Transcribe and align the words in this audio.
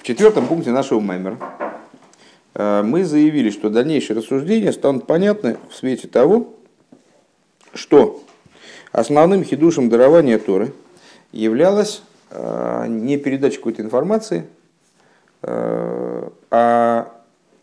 В 0.00 0.02
четвертом 0.02 0.46
пункте 0.46 0.70
нашего 0.70 0.98
мемера 0.98 1.36
э, 2.54 2.82
мы 2.82 3.04
заявили, 3.04 3.50
что 3.50 3.68
дальнейшие 3.68 4.16
рассуждения 4.16 4.72
станут 4.72 5.06
понятны 5.06 5.58
в 5.68 5.74
свете 5.74 6.08
того, 6.08 6.54
что 7.74 8.22
основным 8.92 9.44
хидушем 9.44 9.90
дарования 9.90 10.38
Торы 10.38 10.72
являлось 11.32 12.02
э, 12.30 12.86
не 12.88 13.18
передача 13.18 13.58
какой-то 13.58 13.82
информации, 13.82 14.46
э, 15.42 16.30
а 16.50 17.12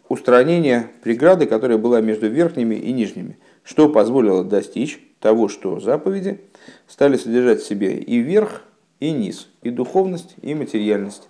устранение 0.07 0.91
преграды, 1.01 1.47
которая 1.47 1.79
была 1.79 2.01
между 2.01 2.27
верхними 2.27 2.75
и 2.75 2.93
нижними, 2.93 3.39
что 3.63 3.89
позволило 3.89 4.43
достичь 4.43 4.99
того, 5.21 5.49
что 5.49 5.79
заповеди 5.79 6.39
стали 6.87 7.17
содержать 7.17 7.63
в 7.63 7.67
себе 7.67 7.97
и 7.97 8.19
верх, 8.19 8.61
и 8.99 9.09
низ, 9.11 9.47
и 9.63 9.71
духовность, 9.71 10.35
и 10.43 10.53
материальность. 10.53 11.27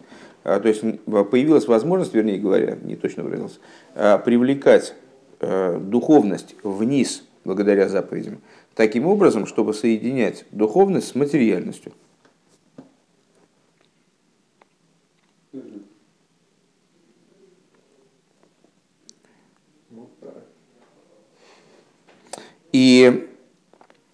А, 0.48 0.62
то 0.62 0.70
есть 0.70 0.82
появилась 1.04 1.68
возможность, 1.68 2.14
вернее 2.14 2.40
говоря, 2.40 2.78
не 2.82 2.96
точно 2.96 3.24
выразился, 3.24 3.60
а, 3.96 4.18
привлекать 4.18 4.96
э, 5.42 5.78
духовность 5.78 6.56
вниз 6.64 7.24
благодаря 7.44 7.90
заповедям, 7.90 8.40
таким 8.74 9.08
образом, 9.08 9.46
чтобы 9.46 9.74
соединять 9.74 10.46
духовность 10.52 11.10
с 11.10 11.16
материальностью. 11.16 11.92
И 22.72 23.28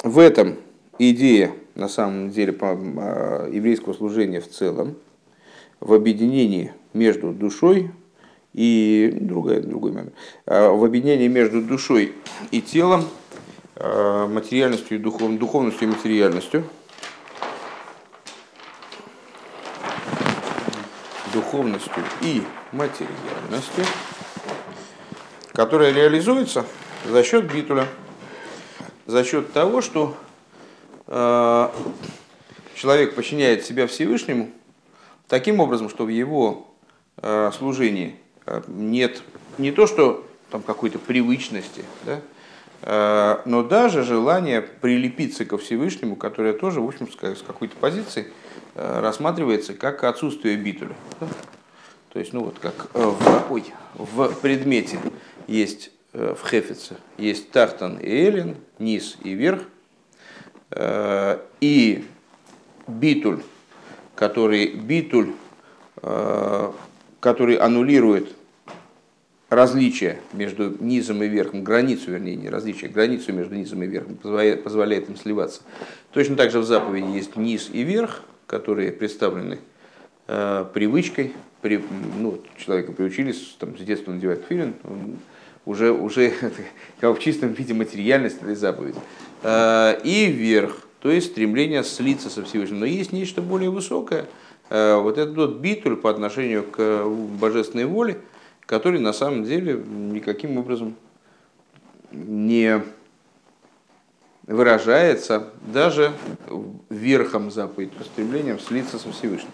в 0.03 0.17
этом 0.17 0.55
идея, 0.97 1.51
на 1.75 1.87
самом 1.87 2.31
деле, 2.31 2.57
а, 2.59 3.47
еврейского 3.51 3.93
служения 3.93 4.41
в 4.41 4.49
целом, 4.49 4.95
в 5.83 5.93
объединении 5.93 6.73
между 6.93 7.31
душой 7.31 7.91
и 8.53 9.15
другой, 9.19 9.61
другой 9.61 9.91
момент, 9.91 10.13
а, 10.45 10.71
в 10.71 10.83
объединении 10.83 11.27
между 11.27 11.61
душой 11.61 12.13
и 12.51 12.61
телом, 12.61 13.05
а, 13.75 14.27
материальностью 14.27 14.97
и 14.97 14.99
духов, 15.01 15.37
духовностью 15.37 15.87
и 15.87 15.91
материальностью, 15.91 16.63
духовностью 21.33 22.03
и 22.21 22.43
материальностью, 22.71 23.83
которая 25.51 25.91
реализуется 25.91 26.65
за 27.09 27.23
счет 27.23 27.51
битуля– 27.51 27.87
за 29.05 29.23
счет 29.23 29.51
того, 29.51 29.81
что 29.81 30.15
э, 31.07 31.69
человек 32.75 33.15
подчиняет 33.15 33.65
себя 33.65 33.87
Всевышнему 33.87 34.49
таким 35.27 35.59
образом, 35.59 35.89
что 35.89 36.05
в 36.05 36.09
его 36.09 36.67
э, 37.17 37.51
служении 37.57 38.15
э, 38.45 38.61
нет 38.67 39.23
не 39.57 39.71
то, 39.71 39.87
что 39.87 40.25
там 40.49 40.61
какой-то 40.61 40.99
привычности, 40.99 41.83
да, 42.05 42.21
э, 42.81 43.41
но 43.45 43.63
даже 43.63 44.03
желание 44.03 44.61
прилепиться 44.61 45.45
ко 45.45 45.57
Всевышнему, 45.57 46.15
которое 46.15 46.53
тоже, 46.53 46.81
в 46.81 46.87
общем, 46.87 47.07
с 47.11 47.41
какой-то 47.41 47.75
позиции 47.77 48.27
рассматривается 48.75 49.75
как 49.75 50.03
отсутствие 50.03 50.57
битуля. 50.57 50.95
Да? 51.19 51.27
То 52.11 52.19
есть, 52.19 52.33
ну 52.33 52.43
вот 52.43 52.57
как 52.59 52.89
в, 52.93 53.51
ой, 53.51 53.65
в 53.93 54.33
предмете 54.41 54.99
есть 55.47 55.91
в 56.11 56.37
Хефице 56.47 56.97
есть 57.17 57.51
Тартан 57.51 57.97
и 57.97 58.07
Эллин, 58.07 58.55
низ 58.79 59.17
и 59.23 59.33
верх, 59.33 59.61
и 61.59 62.05
битуль, 62.87 63.41
который, 64.23 64.67
битуль, 64.67 65.33
э, 66.01 66.71
который 67.19 67.55
аннулирует 67.55 68.29
различие 69.49 70.17
между 70.31 70.77
низом 70.81 71.21
и 71.23 71.27
верхом, 71.27 71.61
границу, 71.61 72.11
вернее, 72.11 72.37
не 72.37 72.47
различие, 72.47 72.89
границу 72.89 73.33
между 73.33 73.53
низом 73.55 73.83
и 73.83 73.85
верхом, 73.85 74.15
позволяет, 74.15 74.63
позволяет 74.63 75.09
им 75.09 75.17
сливаться. 75.17 75.63
Точно 76.13 76.37
так 76.37 76.51
же 76.51 76.59
в 76.59 76.63
заповеди 76.63 77.07
есть 77.07 77.35
низ 77.35 77.69
и 77.73 77.83
верх, 77.83 78.23
которые 78.47 78.93
представлены 78.93 79.59
э, 80.27 80.65
привычкой. 80.73 81.33
При, 81.59 81.83
ну, 82.17 82.41
человека 82.57 82.93
приучились, 82.93 83.57
там, 83.59 83.77
с 83.77 83.81
детства 83.81 84.13
надевать 84.13 84.43
филин, 84.47 84.75
уже, 85.65 85.91
уже 85.91 86.31
как 87.01 87.17
в 87.17 87.19
чистом 87.19 87.51
виде 87.51 87.73
материальность 87.73 88.41
этой 88.41 88.55
заповеди. 88.55 88.99
А, 89.43 89.99
и 90.01 90.27
вверх, 90.27 90.82
то 91.03 91.11
есть 91.11 91.31
стремление 91.31 91.83
слиться 91.83 92.29
со 92.29 92.45
Всевышним. 92.45 92.79
Но 92.79 92.85
есть 92.85 93.11
нечто 93.11 93.41
более 93.41 93.69
высокое, 93.69 94.25
а, 94.69 95.01
вот 95.01 95.17
этот 95.17 95.35
вот 95.35 95.57
битуль 95.57 95.97
по 95.97 96.09
отношению 96.09 96.63
к 96.63 97.03
божественной 97.05 97.83
воле, 97.83 98.21
который 98.61 99.01
на 99.01 99.11
самом 99.11 99.43
деле 99.43 99.73
никаким 99.73 100.57
образом 100.57 100.95
не 102.11 102.81
выражается 104.47 105.49
даже 105.73 106.13
верхом 106.89 107.51
заповеди, 107.51 107.91
стремлением 108.05 108.57
слиться 108.57 108.97
со 108.97 109.11
Всевышним. 109.11 109.51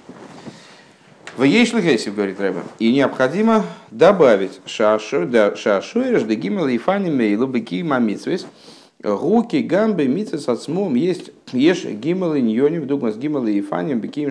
В 1.36 1.42
Ейшлихесив, 1.42 2.14
говорит 2.14 2.40
Рэбе, 2.40 2.62
и 2.78 2.94
необходимо 2.94 3.66
добавить 3.90 4.60
шашу, 4.68 5.26
да, 5.26 5.56
шашу, 5.56 6.02
и 6.02 6.78
фани 6.78 7.10
мейлу 7.10 7.48
беки 7.48 7.82
мамитсвис, 7.82 8.46
гуки 9.02 9.58
гамбы 9.58 10.28
от 10.48 10.62
смом 10.62 10.96
есть 10.96 11.32
ешь 11.54 11.86
гимел 11.86 12.34
и 12.34 12.42
ньоним, 12.42 12.86
дугмас 12.86 13.16
гимел 13.16 13.48
и 13.48 13.62
фани 13.62 13.94
беки 13.94 14.26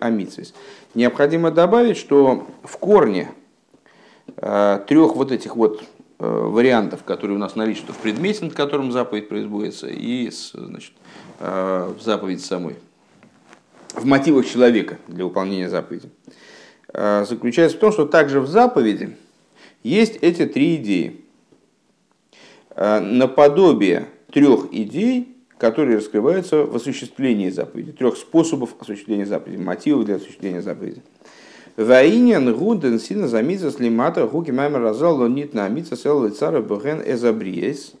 амитсвис. 0.00 0.54
Необходимо 0.94 1.50
добавить, 1.50 1.96
что 1.96 2.46
в 2.62 2.76
корне 2.76 3.32
э, 4.36 4.80
трех 4.86 5.16
вот 5.16 5.32
этих 5.32 5.56
вот 5.56 5.82
э, 6.18 6.26
вариантов, 6.26 7.02
которые 7.02 7.36
у 7.36 7.40
нас 7.40 7.56
наличны 7.56 7.92
в 7.92 7.96
предмете, 7.96 8.44
над 8.44 8.54
которым 8.54 8.92
заповедь 8.92 9.28
производится, 9.28 9.88
и 9.88 10.30
значит, 10.30 10.92
э, 11.40 11.92
в 11.98 12.00
заповедь 12.02 12.44
самой, 12.44 12.76
в 13.94 14.04
мотивах 14.04 14.46
человека 14.46 14.98
для 15.08 15.24
выполнения 15.24 15.68
заповеди. 15.68 16.08
Заключается 16.94 17.78
в 17.78 17.80
том, 17.80 17.90
что 17.90 18.04
также 18.04 18.40
в 18.40 18.46
заповеди 18.46 19.16
есть 19.82 20.16
эти 20.16 20.44
три 20.44 20.76
идеи. 20.76 21.21
Э, 22.74 23.00
наподобие 23.00 24.06
трех 24.32 24.72
идей, 24.72 25.36
которые 25.58 25.98
раскрываются 25.98 26.64
в 26.64 26.74
осуществлении 26.74 27.50
заповеди, 27.50 27.92
трех 27.92 28.16
способов 28.16 28.74
осуществления 28.80 29.26
заповеди, 29.26 29.60
мотивов 29.60 30.04
для 30.04 30.16
осуществления 30.16 30.62
заповеди. 30.62 31.02
Ваинян 31.76 32.54
гуден 32.54 32.98
сина 32.98 33.28
замица 33.28 33.70
слимата 33.70 34.26
гуки 34.26 34.50
маймер 34.50 34.80
разал 34.80 35.16
лонит 35.16 35.54
на 35.54 35.64
амица 35.64 35.96
сел 35.96 36.28
цара 36.30 36.60
бухен 36.60 37.02
эзабриес. 37.04 37.94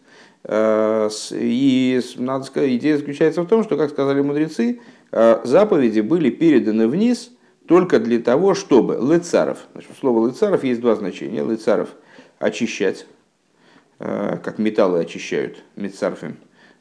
Э, 0.44 1.08
и, 1.32 2.00
надо 2.16 2.44
сказать, 2.44 2.70
идея 2.72 2.96
заключается 2.96 3.42
в 3.42 3.46
том, 3.46 3.62
что, 3.64 3.76
как 3.76 3.90
сказали 3.90 4.20
мудрецы, 4.20 4.80
заповеди 5.10 6.00
были 6.00 6.30
переданы 6.30 6.88
вниз– 6.88 7.30
только 7.66 8.00
для 8.00 8.18
того, 8.18 8.54
чтобы 8.54 8.92
лыцаров, 8.92 9.58
значит, 9.72 9.92
слово 9.98 10.18
лыцаров 10.18 10.64
есть 10.64 10.80
два 10.80 10.94
значения. 10.96 11.42
Лыцаров 11.42 11.90
очищать, 12.38 13.02
э, 13.02 13.21
как 14.02 14.58
металлы 14.58 15.00
очищают, 15.00 15.62
мецарфим, 15.76 16.36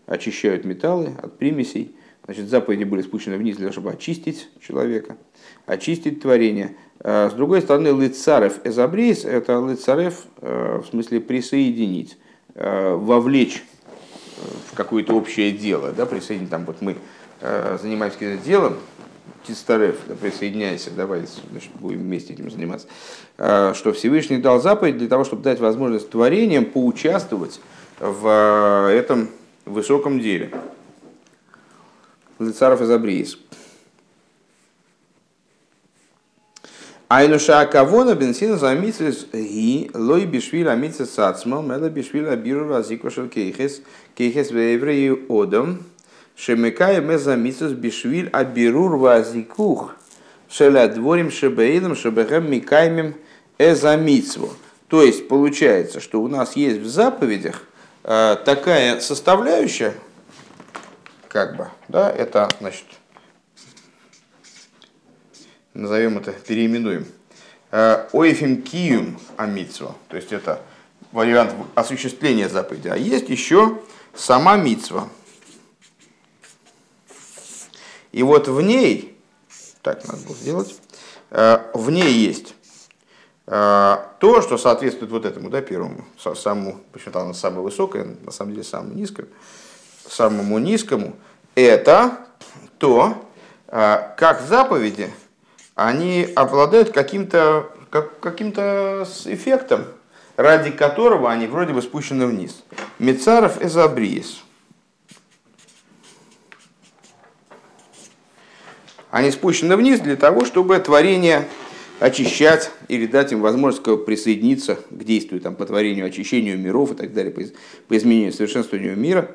очищают 0.08 0.66
металлы 0.66 1.12
от 1.22 1.38
примесей. 1.38 1.96
Значит, 2.26 2.50
заповеди 2.50 2.84
были 2.84 3.02
спущены 3.02 3.38
вниз 3.38 3.58
для 3.58 3.66
того, 3.66 3.74
чтобы 3.74 3.92
очистить 3.92 4.50
человека, 4.60 5.18
очистить 5.66 6.22
творение. 6.22 6.76
А 7.00 7.30
с 7.30 7.34
другой 7.34 7.62
стороны, 7.62 7.92
лыцарев 7.94 8.60
эзабрейс– 8.64 9.26
это 9.26 9.60
лыцарев 9.60 10.24
э, 10.38 10.82
в 10.84 10.90
смысле 10.90 11.20
присоединить, 11.20 12.18
э, 12.56 12.94
вовлечь 12.96 13.64
в 14.72 14.76
какое-то 14.76 15.14
общее 15.14 15.52
дело, 15.52 15.92
да, 15.92 16.06
присоединить, 16.06 16.50
там 16.50 16.66
вот 16.66 16.82
мы 16.82 16.96
занимаемся 17.42 18.18
каким-то 18.18 18.44
делом, 18.44 18.78
Тистарев, 19.48 19.98
да, 20.08 20.16
присоединяйся, 20.16 20.92
давай 20.92 21.26
значит, 21.52 21.72
будем 21.80 22.00
вместе 22.00 22.34
этим 22.34 22.52
заниматься, 22.52 22.88
а, 23.38 23.74
что 23.74 23.92
Всевышний 23.94 24.38
дал 24.38 24.62
заповедь 24.62 24.98
для 24.98 25.08
того, 25.08 25.24
чтобы 25.24 25.44
дать 25.44 25.60
возможность 25.60 26.10
творениям 26.10 26.66
поучаствовать 26.66 27.60
в 28.00 28.24
а, 28.26 28.90
этом 28.90 29.30
высоком 29.66 30.20
деле. 30.20 30.52
Лицаров 32.40 32.82
из 32.82 32.90
Абриис. 32.90 33.38
Айнуша 37.14 37.66
Кавона 37.66 38.16
бенсина 38.16 38.58
за 38.58 38.74
митсвис 38.74 39.28
ги 39.34 39.92
лой 39.94 40.26
бишвил 40.26 40.70
амитсвис 40.70 41.10
сацмал 41.10 41.62
мела 41.62 41.90
бишвил 41.90 42.30
абиру 42.30 42.70
разиквашел 42.70 43.28
кейхес 43.28 43.82
кейхес 44.16 44.52
веврею 44.52 45.26
одам 45.28 45.80
Шемекай 46.36 47.02
мезамисус 47.02 47.74
бишвиль 47.74 48.30
абирур 48.30 48.96
вазикух 48.96 49.96
шеля 50.50 50.88
дворим 50.88 51.32
шебеидам 51.32 51.96
шебехем 51.96 52.50
микаймим 52.50 53.16
эзамитсву. 53.58 54.54
То 54.88 55.04
есть 55.04 55.28
получается, 55.28 56.02
что 56.02 56.22
у 56.22 56.28
нас 56.28 56.56
есть 56.56 56.80
в 56.80 56.88
заповедях 56.88 57.64
э, 58.04 58.36
такая 58.44 59.00
составляющая, 59.00 59.94
как 61.30 61.56
бы, 61.56 61.70
да, 61.88 62.12
это, 62.12 62.50
значит, 62.60 62.86
назовем 65.74 66.18
это, 66.18 66.32
переименуем. 66.32 67.06
Ойфим 68.12 68.62
киюм 68.64 69.18
амитсва, 69.38 69.96
то 70.10 70.18
есть 70.18 70.34
это 70.34 70.62
вариант 71.14 71.54
осуществления 71.74 72.50
заповеди, 72.50 72.90
а 72.90 72.98
есть 72.98 73.30
еще 73.30 73.80
сама 74.14 74.58
мицва. 74.58 75.08
И 78.12 78.24
вот 78.24 78.48
в 78.48 78.62
ней, 78.62 79.18
так 79.82 80.08
надо 80.08 80.22
было 80.26 80.36
сделать, 80.36 80.80
в 81.30 81.90
ней 81.90 82.12
есть 82.12 82.56
то, 83.46 84.42
что 84.42 84.58
соответствует 84.58 85.12
вот 85.12 85.26
этому, 85.26 85.50
да, 85.50 85.62
первому, 85.62 86.06
самому, 86.36 86.80
почему-то 86.92 87.22
она 87.22 87.34
самая 87.34 87.62
высокая, 87.62 88.16
на 88.24 88.32
самом 88.32 88.54
деле 88.54 88.64
самому 88.64 88.94
низкому, 88.94 89.28
самому 90.08 90.60
низкому, 90.60 91.16
это 91.56 92.18
то, 92.78 93.26
как 93.68 94.42
заповеди, 94.48 95.12
они 95.76 96.28
обладают 96.36 96.92
каким-то 96.92 97.72
как, 97.90 98.20
каким-то 98.20 99.06
эффектом, 99.26 99.86
ради 100.38 100.72
которого 100.72 101.30
они 101.30 101.48
вроде 101.48 101.74
бы 101.74 101.82
спущены 101.82 102.26
вниз. 102.26 102.64
Мецаров 103.00 103.62
эзабриес. 103.62 104.44
Они 109.12 109.30
спущены 109.30 109.76
вниз 109.76 110.00
для 110.00 110.16
того, 110.16 110.46
чтобы 110.46 110.80
творение 110.80 111.46
очищать 112.00 112.72
или 112.88 113.06
дать 113.06 113.34
им 113.34 113.42
возможность 113.42 113.84
присоединиться 114.06 114.80
к 114.90 115.04
действию 115.04 115.42
там, 115.42 115.56
по 115.56 115.66
творению, 115.66 116.06
очищению 116.08 116.58
миров 116.58 116.94
и 116.94 116.96
так 116.96 117.14
далее, 117.14 117.32
по, 117.32 117.96
изменению, 117.96 118.34
совершенствованию 118.34 118.98
мира, 118.98 119.30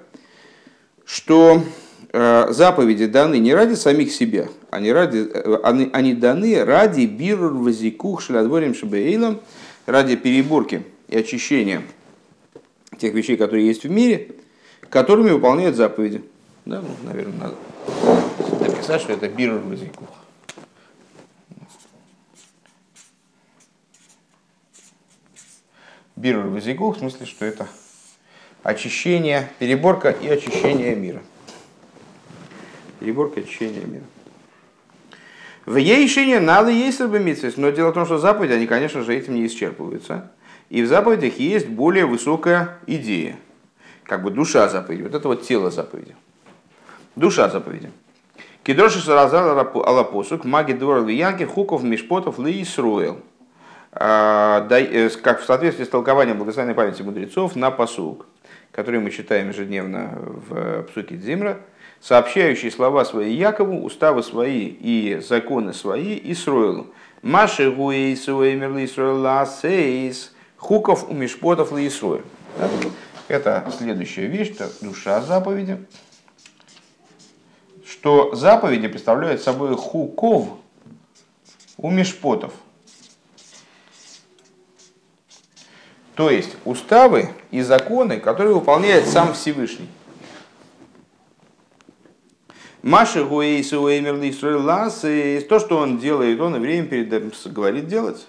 что 1.05 1.62
э, 2.12 2.46
заповеди 2.50 3.06
даны 3.06 3.38
не 3.38 3.55
ради 3.55 3.75
самих 3.75 4.11
себя, 4.11 4.49
они, 4.70 4.90
ради, 4.90 5.28
э, 5.32 5.58
они, 5.62 5.90
они 5.93 6.14
даны 6.14 6.64
ради 6.64 7.05
бирур 7.05 7.52
вазикух 7.52 8.22
шлядворим 8.22 8.75
шабейлом, 8.75 9.40
ради 9.84 10.17
переборки 10.17 10.82
и 11.06 11.19
очищения 11.19 11.82
тех 12.99 13.12
вещей, 13.12 13.37
которые 13.37 13.67
есть 13.67 13.84
в 13.84 13.90
мире, 13.90 14.32
которыми 14.88 15.31
выполняют 15.31 15.76
заповеди. 15.76 16.22
Да, 16.64 16.81
ну, 16.81 16.88
наверное, 17.08 17.38
надо 17.38 17.55
написать, 18.86 19.02
что 19.02 19.12
это 19.12 19.28
бирур 19.28 19.60
вазикух. 19.60 20.08
Бирур 26.14 26.46
вазикух 26.46 26.96
в 26.96 26.98
смысле, 27.00 27.26
что 27.26 27.44
это 27.44 27.68
очищение, 28.62 29.50
переборка 29.58 30.10
и 30.10 30.28
очищение 30.28 30.94
мира. 30.94 31.22
Переборка 33.00 33.40
и 33.40 33.42
очищение 33.42 33.84
мира. 33.84 34.04
В 35.66 35.76
ейшине 35.76 36.38
надо 36.38 36.70
есть 36.70 37.00
рабомитсвис, 37.00 37.56
но 37.56 37.70
дело 37.70 37.90
в 37.90 37.94
том, 37.94 38.06
что 38.06 38.18
заповеди, 38.18 38.52
они, 38.52 38.66
конечно 38.66 39.02
же, 39.02 39.14
этим 39.14 39.34
не 39.34 39.46
исчерпываются. 39.46 40.30
И 40.70 40.82
в 40.82 40.86
заповедях 40.86 41.38
есть 41.38 41.68
более 41.68 42.06
высокая 42.06 42.78
идея, 42.86 43.36
как 44.04 44.22
бы 44.22 44.30
душа 44.30 44.68
заповеди, 44.68 45.02
вот 45.02 45.14
это 45.14 45.26
вот 45.26 45.42
тело 45.42 45.70
заповеди. 45.70 46.14
Душа 47.16 47.48
заповеди. 47.48 47.90
Кедроши 48.66 48.98
Саразар 48.98 49.70
Алапосук, 49.74 50.44
маги 50.44 50.72
двор 50.72 51.06
Янки, 51.06 51.44
Хуков, 51.44 51.84
Мишпотов, 51.84 52.40
Лиисруэл. 52.40 53.20
А, 53.92 54.66
э, 54.68 55.08
как 55.22 55.40
в 55.40 55.44
соответствии 55.44 55.84
с 55.84 55.88
толкованием 55.88 56.36
благословенной 56.36 56.74
памяти 56.74 57.02
мудрецов 57.02 57.54
на 57.54 57.70
посук, 57.70 58.26
который 58.72 58.98
мы 58.98 59.12
читаем 59.12 59.50
ежедневно 59.50 60.18
в 60.18 60.82
Псуке 60.82 61.14
Дзимра, 61.14 61.60
сообщающий 62.00 62.72
слова 62.72 63.04
свои 63.04 63.32
Якову, 63.34 63.84
уставы 63.84 64.24
свои 64.24 64.66
и 64.66 65.20
законы 65.20 65.72
свои 65.72 66.20
Исроилу. 66.24 66.88
Маши 67.22 67.70
гуэйс 67.70 68.26
уэмер 68.26 68.84
Исроил 68.84 69.20
ласейс 69.20 70.34
хуков 70.56 71.08
у 71.08 71.14
мишпотов 71.14 71.72
Исроил. 71.72 72.24
Это 73.28 73.64
следующая 73.78 74.26
вещь, 74.26 74.54
это 74.58 74.69
душа 74.80 75.20
заповеди. 75.20 75.78
Что 78.06 78.37
заповеди 78.37 78.87
представляют 78.87 79.43
собой 79.43 79.75
хуков 79.75 80.50
у 81.76 81.91
мишпотов– 81.91 82.53
То 86.14 86.31
есть 86.31 86.56
уставы 86.64 87.31
и 87.50 87.62
законы, 87.62 88.20
которые 88.20 88.55
выполняет 88.55 89.08
сам 89.08 89.35
Всевышний. 89.35 89.88
Маши 92.82 93.25
Гуэйсу 93.25 93.81
Лас, 94.62 95.05
и 95.05 95.44
то, 95.49 95.58
что 95.58 95.79
он 95.79 95.99
делает, 95.99 96.41
он 96.41 96.61
время 96.61 96.87
перед 96.87 97.12
говорит 97.53 97.88
делать. 97.88 98.25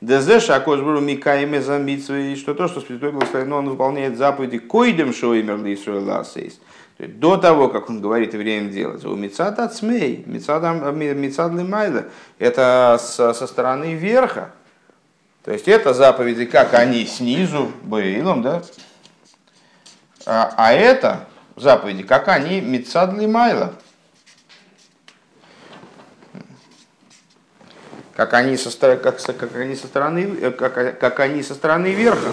Дезеш 0.00 0.50
Акошбуру 0.50 1.00
Микайме 1.00 1.60
Замбитсвей, 1.60 2.36
что 2.36 2.54
то, 2.54 2.68
что 2.68 2.80
Святой 2.80 3.10
Благословен, 3.10 3.52
он 3.52 3.70
выполняет 3.70 4.16
заповеди 4.16 4.58
Койдем 4.58 5.12
Шоимер 5.12 5.56
Лас. 6.00 6.36
До 6.98 7.36
того, 7.36 7.68
как 7.68 7.90
он 7.90 8.00
говорит 8.00 8.34
и 8.34 8.38
время 8.38 8.70
делать. 8.70 9.04
У 9.04 9.14
Мицад 9.14 9.58
Ацмей, 9.58 10.24
Мицад 10.26 10.62
Лимайла, 11.52 12.06
это 12.38 12.98
со 13.00 13.46
стороны 13.46 13.94
верха, 13.94 14.52
то 15.46 15.52
есть 15.52 15.68
это 15.68 15.94
заповеди, 15.94 16.44
как 16.44 16.74
они 16.74 17.06
снизу, 17.06 17.70
Бейлом, 17.84 18.42
да? 18.42 18.62
А, 20.26 20.52
а 20.56 20.72
это 20.72 21.28
заповеди, 21.54 22.02
как 22.02 22.26
они 22.26 22.60
Мицадли 22.60 23.26
Майла. 23.26 23.72
Как 28.16 28.34
они 28.34 28.56
со, 28.56 28.76
как, 28.96 29.22
как 29.22 29.54
они 29.54 29.76
со 29.76 29.86
стороны, 29.86 30.36
э, 30.40 30.50
как, 30.50 30.98
как 30.98 31.20
они 31.20 31.44
со 31.44 31.54
стороны 31.54 31.92
верха. 31.92 32.32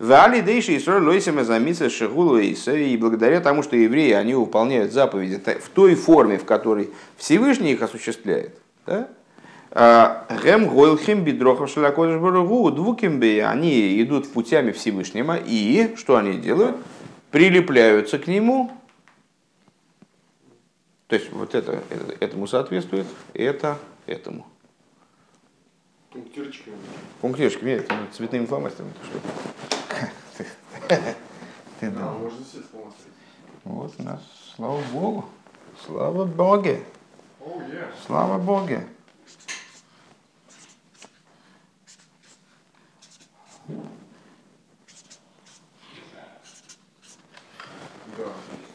Вали 0.00 0.40
дейши 0.40 0.78
Исроль 0.78 1.04
лойсим 1.04 1.44
замиса 1.44 1.90
шигулу 1.90 2.38
и 2.38 2.96
благодаря 2.96 3.40
тому, 3.40 3.62
что 3.62 3.76
евреи, 3.76 4.12
они 4.12 4.34
выполняют 4.34 4.92
заповеди 4.92 5.38
в 5.60 5.68
той 5.68 5.94
форме, 5.94 6.38
в 6.38 6.46
которой 6.46 6.88
Всевышний 7.18 7.72
их 7.72 7.82
осуществляет, 7.82 8.58
да? 8.86 9.10
Гем 10.42 10.68
гойлхим 10.68 11.22
бидрохов 11.22 11.68
шалакодыш 11.68 12.18
баругу 12.18 12.70
двукимбе. 12.70 13.44
Они 13.44 14.02
идут 14.02 14.32
путями 14.32 14.72
Всевышнего 14.72 15.36
и 15.36 15.94
что 15.96 16.16
они 16.16 16.38
делают? 16.38 16.76
Прилепляются 17.30 18.18
к 18.18 18.26
нему. 18.26 18.72
То 21.08 21.16
есть 21.16 21.30
вот 21.30 21.54
это 21.54 21.82
этому 22.20 22.46
соответствует, 22.46 23.06
это 23.34 23.76
этому. 24.06 24.46
Пунктирочками. 26.10 26.76
Пунктирочками, 27.20 27.70
нет, 27.70 27.88
цветными 28.12 28.44
фломастерами. 28.44 28.92
Ты 31.78 31.90
да, 31.90 32.12
можно 32.12 32.44
цвет 32.44 32.64
Вот 33.62 33.94
у 33.96 34.02
нас, 34.02 34.20
слава 34.56 34.82
Богу, 34.92 35.26
слава 35.86 36.24
Боге. 36.24 36.82
Oh, 37.38 37.60
yeah. 37.70 37.86
Слава 38.04 38.38
Боге. 38.38 38.88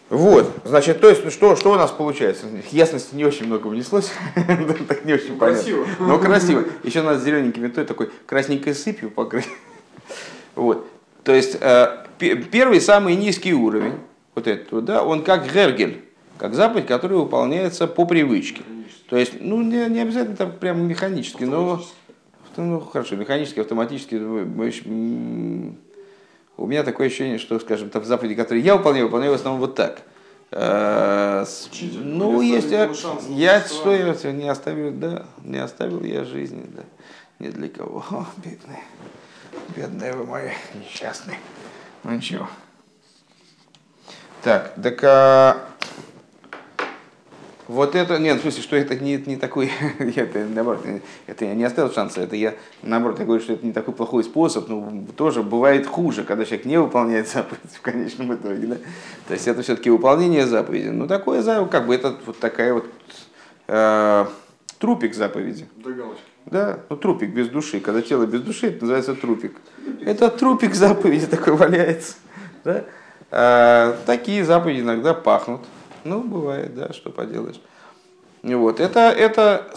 Вот, 0.10 0.52
значит, 0.64 1.02
то 1.02 1.10
есть, 1.10 1.32
что, 1.32 1.56
что 1.56 1.72
у 1.72 1.76
нас 1.76 1.90
получается? 1.90 2.46
Ясности 2.72 3.16
не 3.16 3.26
очень 3.26 3.48
много 3.48 3.68
внеслось, 3.68 4.12
так 4.88 5.04
не 5.04 5.14
очень 5.14 5.38
понятно. 5.38 5.64
Красиво. 5.64 5.86
Но 6.00 6.20
красиво. 6.20 6.64
Еще 6.84 7.02
надо 7.02 7.20
зелененькими, 7.20 7.68
то 7.70 7.84
такой 7.86 8.12
красненькой 8.28 8.76
сыпью 8.76 9.10
покрыть. 9.10 9.48
Вот. 10.54 10.88
То 11.24 11.34
есть, 11.34 11.58
э, 11.60 12.06
первый, 12.20 12.80
самый 12.82 13.16
низкий 13.16 13.54
уровень, 13.54 13.96
вот 14.36 14.48
этого, 14.48 14.82
да, 14.82 15.04
он 15.04 15.24
как 15.24 15.52
гергель, 15.52 16.06
как 16.38 16.54
заповедь, 16.54 16.86
который 16.86 17.18
выполняется 17.18 17.88
по 17.88 18.06
привычке. 18.06 18.62
То 19.10 19.18
есть, 19.18 19.34
ну, 19.40 19.62
не, 19.62 19.90
не 19.90 20.02
обязательно 20.02 20.36
там 20.36 20.52
прямо 20.52 20.82
механически, 20.82 21.44
но 21.46 21.84
ну, 22.58 22.80
хорошо, 22.80 23.16
механически, 23.16 23.60
автоматически. 23.60 24.16
У 26.58 26.66
меня 26.68 26.84
такое 26.84 27.08
ощущение, 27.08 27.38
что, 27.38 27.60
скажем, 27.60 27.90
там 27.90 28.02
в 28.02 28.06
заповеди, 28.06 28.36
которые 28.36 28.64
я 28.64 28.76
выполняю, 28.76 29.06
выполняю 29.06 29.34
в 29.34 29.36
основном 29.36 29.60
вот 29.60 29.76
так. 29.76 30.04
Э, 30.52 31.46
ну, 31.96 32.42
есть, 32.42 32.72
я, 32.72 32.90
я 33.30 33.62
что 33.62 33.92
я 33.92 34.32
не 34.32 34.48
оставил, 34.48 34.92
да, 34.92 35.26
не 35.44 35.58
оставил 35.58 36.04
я 36.04 36.24
жизни, 36.24 36.66
да, 36.68 36.84
ни 37.40 37.50
для 37.50 37.68
кого. 37.68 38.06
О, 38.10 38.26
бедные, 38.38 38.84
бедные 39.76 40.14
вы 40.14 40.26
мои 40.26 40.52
несчастные. 40.76 41.40
Ну 42.04 42.12
ничего. 42.12 42.48
Так, 44.44 44.74
так 44.82 45.04
а, 45.04 45.58
вот 47.68 47.96
это, 47.96 48.20
нет, 48.20 48.38
в 48.38 48.42
смысле, 48.42 48.62
что 48.62 48.76
это 48.76 48.96
не, 48.96 49.18
не 49.18 49.38
такой, 49.38 49.72
это, 50.00 50.46
наоборот, 50.46 50.86
это 51.28 51.46
я 51.46 51.56
не 51.56 51.64
оставил 51.64 51.92
шанса, 51.92 52.22
это 52.22 52.36
я, 52.36 52.54
наоборот, 52.84 53.20
я 53.20 53.26
говорю, 53.26 53.42
что 53.42 53.54
это 53.54 53.66
не 53.66 53.74
такой 53.74 53.94
плохой 53.94 54.24
способ, 54.24 54.70
но 54.70 55.06
тоже 55.16 55.42
бывает 55.42 55.88
хуже, 55.88 56.24
когда 56.24 56.46
человек 56.46 56.66
не 56.66 56.80
выполняет 56.80 57.28
заповедь 57.34 57.74
в 57.74 57.82
конечном 57.82 58.34
итоге, 58.36 58.68
да? 58.68 58.76
То 59.28 59.34
есть 59.34 59.48
это 59.48 59.62
все-таки 59.62 59.90
выполнение 59.90 60.46
заповеди. 60.46 60.90
Ну, 60.90 61.08
такое, 61.08 61.44
как 61.68 61.88
бы, 61.88 61.96
это 61.96 62.16
вот 62.26 62.40
такая 62.40 62.74
вот 62.74 62.86
э, 63.68 64.26
трупик 64.80 65.16
заповеди. 65.16 65.68
Да, 66.46 66.80
ну 66.90 66.98
трупик 66.98 67.32
без 67.32 67.50
души. 67.50 67.80
Когда 67.80 68.02
тело 68.02 68.26
без 68.26 68.42
души, 68.42 68.68
это 68.68 68.82
называется 68.82 69.16
трупик. 69.16 69.56
Это 70.02 70.30
трупик 70.30 70.76
заповеди 70.76 71.26
такой 71.26 71.56
валяется. 71.56 72.16
Да? 72.64 72.84
А, 73.32 73.98
такие 74.06 74.46
заповеди 74.46 74.82
иногда 74.82 75.14
пахнут. 75.14 75.62
Ну, 76.06 76.22
бывает, 76.22 76.76
да, 76.76 76.94
что 76.94 77.10
поделаешь. 77.10 77.60
Вот. 78.44 78.80
Это, 78.80 79.10
это 79.10 79.72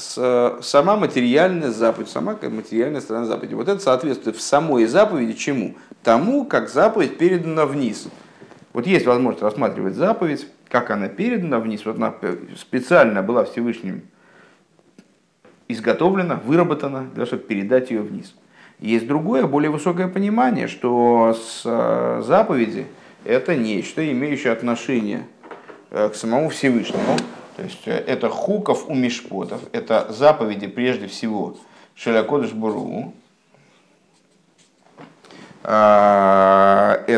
сама 0.62 0.96
материальная 0.96 1.70
заповедь, 1.70 2.10
сама 2.10 2.38
материальная 2.42 3.00
сторона 3.00 3.24
заповеди. 3.24 3.54
Вот 3.54 3.66
это 3.66 3.80
соответствует 3.80 4.36
в 4.36 4.42
самой 4.42 4.84
заповеди 4.84 5.32
чему? 5.32 5.74
Тому, 6.02 6.44
как 6.44 6.68
заповедь 6.68 7.16
передана 7.16 7.64
вниз. 7.64 8.08
Вот 8.74 8.86
есть 8.86 9.06
возможность 9.06 9.42
рассматривать 9.42 9.94
заповедь, 9.94 10.46
как 10.68 10.90
она 10.90 11.08
передана 11.08 11.60
вниз. 11.60 11.86
Вот 11.86 11.96
она 11.96 12.14
специально 12.58 13.22
была 13.22 13.44
Всевышним 13.44 14.02
изготовлена, 15.66 16.36
выработана, 16.44 17.04
для 17.04 17.14
того, 17.14 17.26
чтобы 17.26 17.44
передать 17.44 17.90
ее 17.90 18.02
вниз. 18.02 18.34
Есть 18.80 19.06
другое, 19.06 19.46
более 19.46 19.70
высокое 19.70 20.08
понимание, 20.08 20.68
что 20.68 21.34
с 21.34 21.62
э, 21.64 22.22
заповеди 22.24 22.86
это 23.24 23.56
нечто, 23.56 24.06
имеющее 24.12 24.52
отношение 24.52 25.26
к 25.90 26.12
самому 26.14 26.48
Всевышнему. 26.50 27.16
То 27.56 27.62
есть 27.62 27.86
э, 27.86 27.92
это 27.92 28.28
хуков 28.28 28.88
у 28.88 28.94
мишпотов, 28.94 29.60
это 29.72 30.06
заповеди 30.10 30.66
прежде 30.66 31.06
всего 31.08 31.56
Шелякодыш 31.94 32.52
Буру. 32.52 33.12
Это 35.64 37.08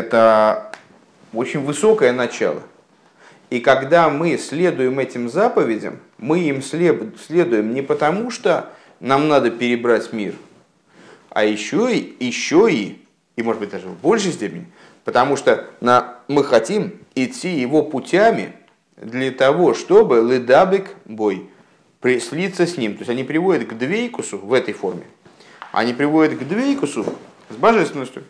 очень 1.31 1.59
высокое 1.61 2.11
начало. 2.11 2.63
И 3.51 3.59
когда 3.59 4.09
мы 4.09 4.37
следуем 4.37 4.97
этим 4.99 5.29
заповедям, 5.29 5.99
мы 6.17 6.39
им 6.39 6.61
следуем 6.61 7.73
не 7.73 7.81
потому, 7.81 8.31
что 8.31 8.69
нам 8.99 9.27
надо 9.27 9.51
перебрать 9.51 10.13
мир, 10.13 10.35
а 11.29 11.43
еще 11.43 11.93
и, 11.93 12.15
еще 12.25 12.71
и, 12.71 13.05
и 13.35 13.43
может 13.43 13.59
быть 13.59 13.71
даже 13.71 13.87
в 13.87 13.99
большей 13.99 14.31
степени, 14.31 14.67
потому 15.03 15.35
что 15.35 15.65
на, 15.81 16.15
мы 16.27 16.43
хотим 16.43 16.99
идти 17.13 17.59
его 17.59 17.83
путями 17.83 18.53
для 19.01 19.31
того, 19.31 19.73
чтобы 19.73 20.21
ледабик 20.21 20.91
бой 21.05 21.49
слиться 22.01 22.65
с 22.65 22.77
ним. 22.77 22.93
То 22.93 22.99
есть 22.99 23.09
они 23.09 23.23
приводят 23.23 23.67
к 23.67 23.73
двейкусу 23.73 24.37
в 24.37 24.53
этой 24.53 24.73
форме. 24.73 25.03
Они 25.71 25.93
приводят 25.93 26.37
к 26.37 26.43
двейкусу 26.43 27.05
с 27.49 27.55
божественностью. 27.55 28.23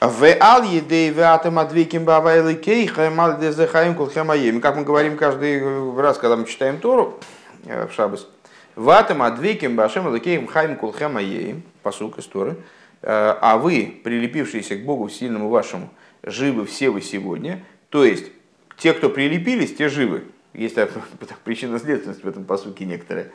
ועל 0.00 0.64
ידי 0.64 1.12
ואתם 1.12 1.60
הדבקים 1.60 2.04
בהוי' 2.04 2.54
אלוקיכם 2.54 3.08
על 3.10 3.38
ידי 3.38 3.57
זה 3.57 3.69
חיים 3.69 3.94
כולכם 3.94 4.33
היום. 4.33 4.60
Как 4.60 4.76
мы 4.76 4.82
говорим 4.82 5.16
каждый 5.16 5.62
раз, 5.96 6.18
когда 6.18 6.36
мы 6.36 6.44
читаем 6.44 6.78
Тору 6.78 7.20
э, 7.66 7.86
в 7.86 7.92
Шабас. 7.92 8.26
ואתם 8.74 9.22
הדבקים 9.22 9.76
בשם 9.76 10.08
אלוקיכם 10.08 10.48
חיים 10.48 10.74
כולכם 10.74 11.25
היום. 11.25 11.62
Посук 11.84 12.18
из 12.18 12.26
Торы. 12.26 12.56
Э, 13.02 13.36
а 13.40 13.58
вы, 13.58 14.00
прилепившиеся 14.02 14.74
к 14.74 14.84
Богу 14.84 15.08
сильному 15.08 15.48
вашему, 15.48 15.88
живы 16.22 16.66
все 16.66 16.90
вы 16.90 17.00
сегодня. 17.00 17.64
То 17.88 18.04
есть, 18.04 18.26
те, 18.76 18.92
кто 18.92 19.10
прилепились, 19.10 19.74
те 19.74 19.88
живы. 19.88 20.24
Есть 20.54 20.76
причинно-следственность 21.44 22.24
в 22.24 22.28
этом 22.28 22.44
посуке 22.44 22.84
некоторая. 22.84 23.30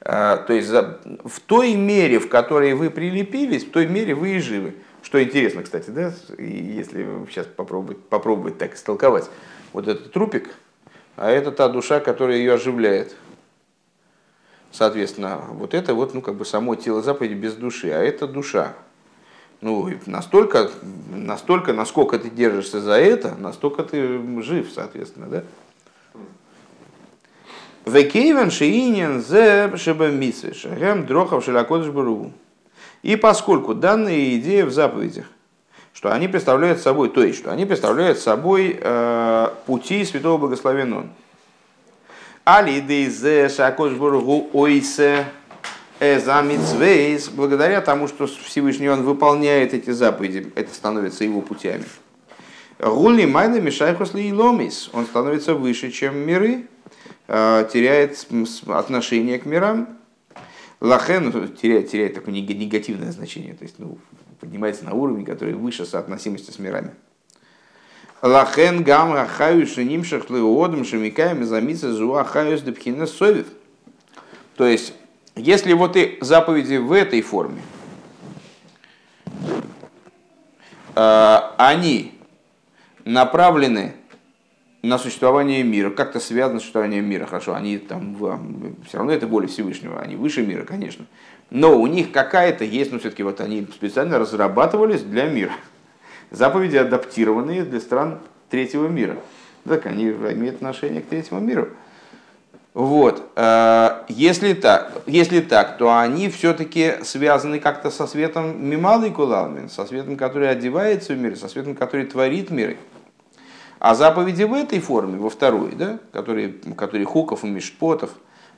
Э, 0.00 0.38
то 0.46 0.52
есть, 0.52 0.70
в 0.70 1.40
той 1.46 1.74
мере, 1.74 2.18
в 2.18 2.28
которой 2.28 2.74
вы 2.74 2.90
прилепились, 2.90 3.64
в 3.64 3.70
той 3.70 3.86
мере 3.86 4.14
вы 4.14 4.36
и 4.36 4.38
живы. 4.40 4.74
Что 5.02 5.22
интересно, 5.22 5.62
кстати, 5.62 5.90
да, 5.90 6.12
если 6.38 7.06
сейчас 7.28 7.46
попробовать, 7.46 7.98
попробовать 8.04 8.58
так 8.58 8.74
истолковать. 8.74 9.28
Вот 9.72 9.88
этот 9.88 10.12
трупик, 10.12 10.54
а 11.16 11.30
это 11.30 11.50
та 11.50 11.68
душа, 11.68 11.98
которая 12.00 12.36
ее 12.36 12.54
оживляет. 12.54 13.16
Соответственно, 14.70 15.44
вот 15.50 15.74
это 15.74 15.94
вот, 15.94 16.14
ну, 16.14 16.22
как 16.22 16.36
бы 16.36 16.44
само 16.44 16.76
тело 16.76 17.02
заповеди 17.02 17.34
без 17.34 17.54
души, 17.54 17.90
а 17.90 17.98
это 17.98 18.26
душа. 18.26 18.74
Ну, 19.62 19.88
настолько, 20.06 20.72
настолько, 21.08 21.72
насколько 21.72 22.18
ты 22.18 22.28
держишься 22.28 22.80
за 22.80 22.94
это, 22.94 23.36
настолько 23.38 23.84
ты 23.84 24.20
жив, 24.42 24.68
соответственно, 24.74 25.28
да? 25.28 25.44
Векейвен 27.86 28.50
шиинен 28.50 29.22
зе 29.22 29.72
шебамисы, 29.76 30.52
шагем 30.52 31.06
дрохов 31.06 31.44
шелакодыш 31.44 31.90
бару. 31.90 32.32
И 33.02 33.14
поскольку 33.14 33.74
данная 33.74 34.36
идея 34.36 34.64
в 34.64 34.72
заповедях, 34.72 35.26
что 35.92 36.12
они 36.12 36.26
представляют 36.26 36.80
собой, 36.80 37.08
то 37.08 37.22
есть, 37.22 37.38
что 37.38 37.52
они 37.52 37.64
представляют 37.64 38.18
собой 38.18 38.76
э, 38.80 39.48
пути 39.66 40.04
Святого 40.04 40.38
Благословен 40.38 40.92
Он. 40.92 41.10
Али 42.44 42.80
дейзе 42.80 43.48
шакош 43.48 43.92
бургу 43.92 44.50
ойсе 44.52 45.26
эзамитсвейс, 46.02 47.28
благодаря 47.28 47.80
тому, 47.80 48.08
что 48.08 48.26
Всевышний 48.26 48.88
Он 48.88 49.04
выполняет 49.04 49.72
эти 49.72 49.90
заповеди, 49.90 50.52
это 50.56 50.74
становится 50.74 51.22
его 51.22 51.40
путями. 51.40 51.84
Гули 52.78 53.24
майна 53.24 53.60
мешайхус 53.60 54.12
ломис, 54.14 54.90
он 54.92 55.06
становится 55.06 55.54
выше, 55.54 55.92
чем 55.92 56.16
миры, 56.18 56.66
э, 57.28 57.68
теряет 57.72 58.26
отношение 58.66 59.38
к 59.38 59.46
мирам, 59.46 59.98
Лахен 60.82 61.30
ну, 61.30 61.46
теряет, 61.46 61.92
теряет 61.92 62.14
такое 62.14 62.34
негативное 62.34 63.12
значение, 63.12 63.54
то 63.54 63.62
есть 63.62 63.76
ну, 63.78 63.98
поднимается 64.40 64.84
на 64.84 64.94
уровень, 64.94 65.24
который 65.24 65.54
выше 65.54 65.86
соотносимости 65.86 66.50
с 66.50 66.58
мирами. 66.58 66.90
Лахен 68.20 68.82
гам 68.82 69.12
ахаю 69.12 69.64
шиним 69.68 70.02
шахлеодом 70.02 70.84
шамикаем 70.84 71.44
замица 71.44 71.92
зуа 71.92 72.24
хаюс 72.24 72.62
депхина 72.62 73.06
совев. 73.06 73.46
То 74.56 74.66
есть, 74.66 74.94
если 75.36 75.72
вот 75.72 75.96
и 75.96 76.18
заповеди 76.20 76.76
в 76.76 76.92
этой 76.92 77.22
форме, 77.22 77.62
э, 80.94 81.38
они 81.56 82.18
направлены 83.04 83.94
на 84.82 84.98
существование 84.98 85.62
мира, 85.62 85.90
как-то 85.90 86.18
связано 86.18 86.58
с 86.58 86.62
существованием 86.62 87.04
мира, 87.04 87.26
хорошо, 87.26 87.54
они 87.54 87.78
там, 87.78 88.16
все 88.86 88.98
равно 88.98 89.12
это 89.12 89.26
воля 89.26 89.46
Всевышнего, 89.46 90.00
они 90.00 90.16
выше 90.16 90.42
мира, 90.42 90.64
конечно, 90.64 91.06
но 91.50 91.78
у 91.78 91.86
них 91.86 92.10
какая-то 92.12 92.64
есть, 92.64 92.90
ну 92.92 92.98
все-таки 92.98 93.22
вот 93.22 93.40
они 93.40 93.66
специально 93.72 94.18
разрабатывались 94.18 95.02
для 95.02 95.26
мира, 95.26 95.52
заповеди 96.30 96.76
адаптированные 96.76 97.64
для 97.64 97.80
стран 97.80 98.18
третьего 98.50 98.88
мира, 98.88 99.18
так 99.64 99.86
они 99.86 100.10
имеют 100.10 100.56
отношение 100.56 101.00
к 101.00 101.06
третьему 101.06 101.40
миру. 101.40 101.68
Вот. 102.74 103.30
Э, 103.36 104.04
если 104.08 104.54
так, 104.54 105.02
если 105.06 105.40
так, 105.40 105.76
то 105.76 105.98
они 105.98 106.30
все-таки 106.30 106.94
связаны 107.02 107.60
как-то 107.60 107.90
со 107.90 108.06
светом 108.06 108.66
Мималы 108.66 109.10
Кулалмин, 109.10 109.68
со 109.68 109.84
светом, 109.84 110.16
который 110.16 110.50
одевается 110.50 111.12
в 111.12 111.18
мир, 111.18 111.36
со 111.36 111.48
светом, 111.48 111.74
который 111.74 112.06
творит 112.06 112.50
мир. 112.50 112.78
А 113.78 113.94
заповеди 113.94 114.44
в 114.44 114.54
этой 114.54 114.80
форме, 114.80 115.18
во 115.18 115.28
второй, 115.28 115.72
да, 115.72 115.98
которые, 116.12 116.54
которые 116.76 117.04
хуков 117.04 117.44
и 117.44 117.48
мишпотов, 117.48 118.10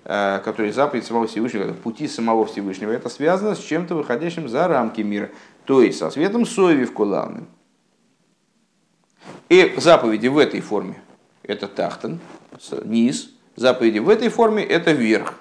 э, 0.04 0.40
которые 0.44 0.72
заповеди 0.72 1.06
самого 1.06 1.26
Всевышнего, 1.26 1.72
пути 1.72 2.06
самого 2.06 2.46
Всевышнего, 2.46 2.92
это 2.92 3.08
связано 3.08 3.56
с 3.56 3.60
чем-то 3.60 3.96
выходящим 3.96 4.48
за 4.48 4.68
рамки 4.68 5.00
мира, 5.00 5.30
то 5.64 5.82
есть 5.82 5.98
со 5.98 6.10
светом 6.10 6.46
сови 6.46 6.84
в 6.84 6.92
кулавным. 6.92 7.48
И 9.48 9.74
заповеди 9.76 10.28
в 10.28 10.38
этой 10.38 10.60
форме 10.60 11.02
это 11.42 11.66
тахтан, 11.66 12.20
низ, 12.84 13.33
заповеди. 13.56 13.98
В 13.98 14.08
этой 14.08 14.28
форме 14.28 14.62
это 14.64 14.92
верх. 14.92 15.34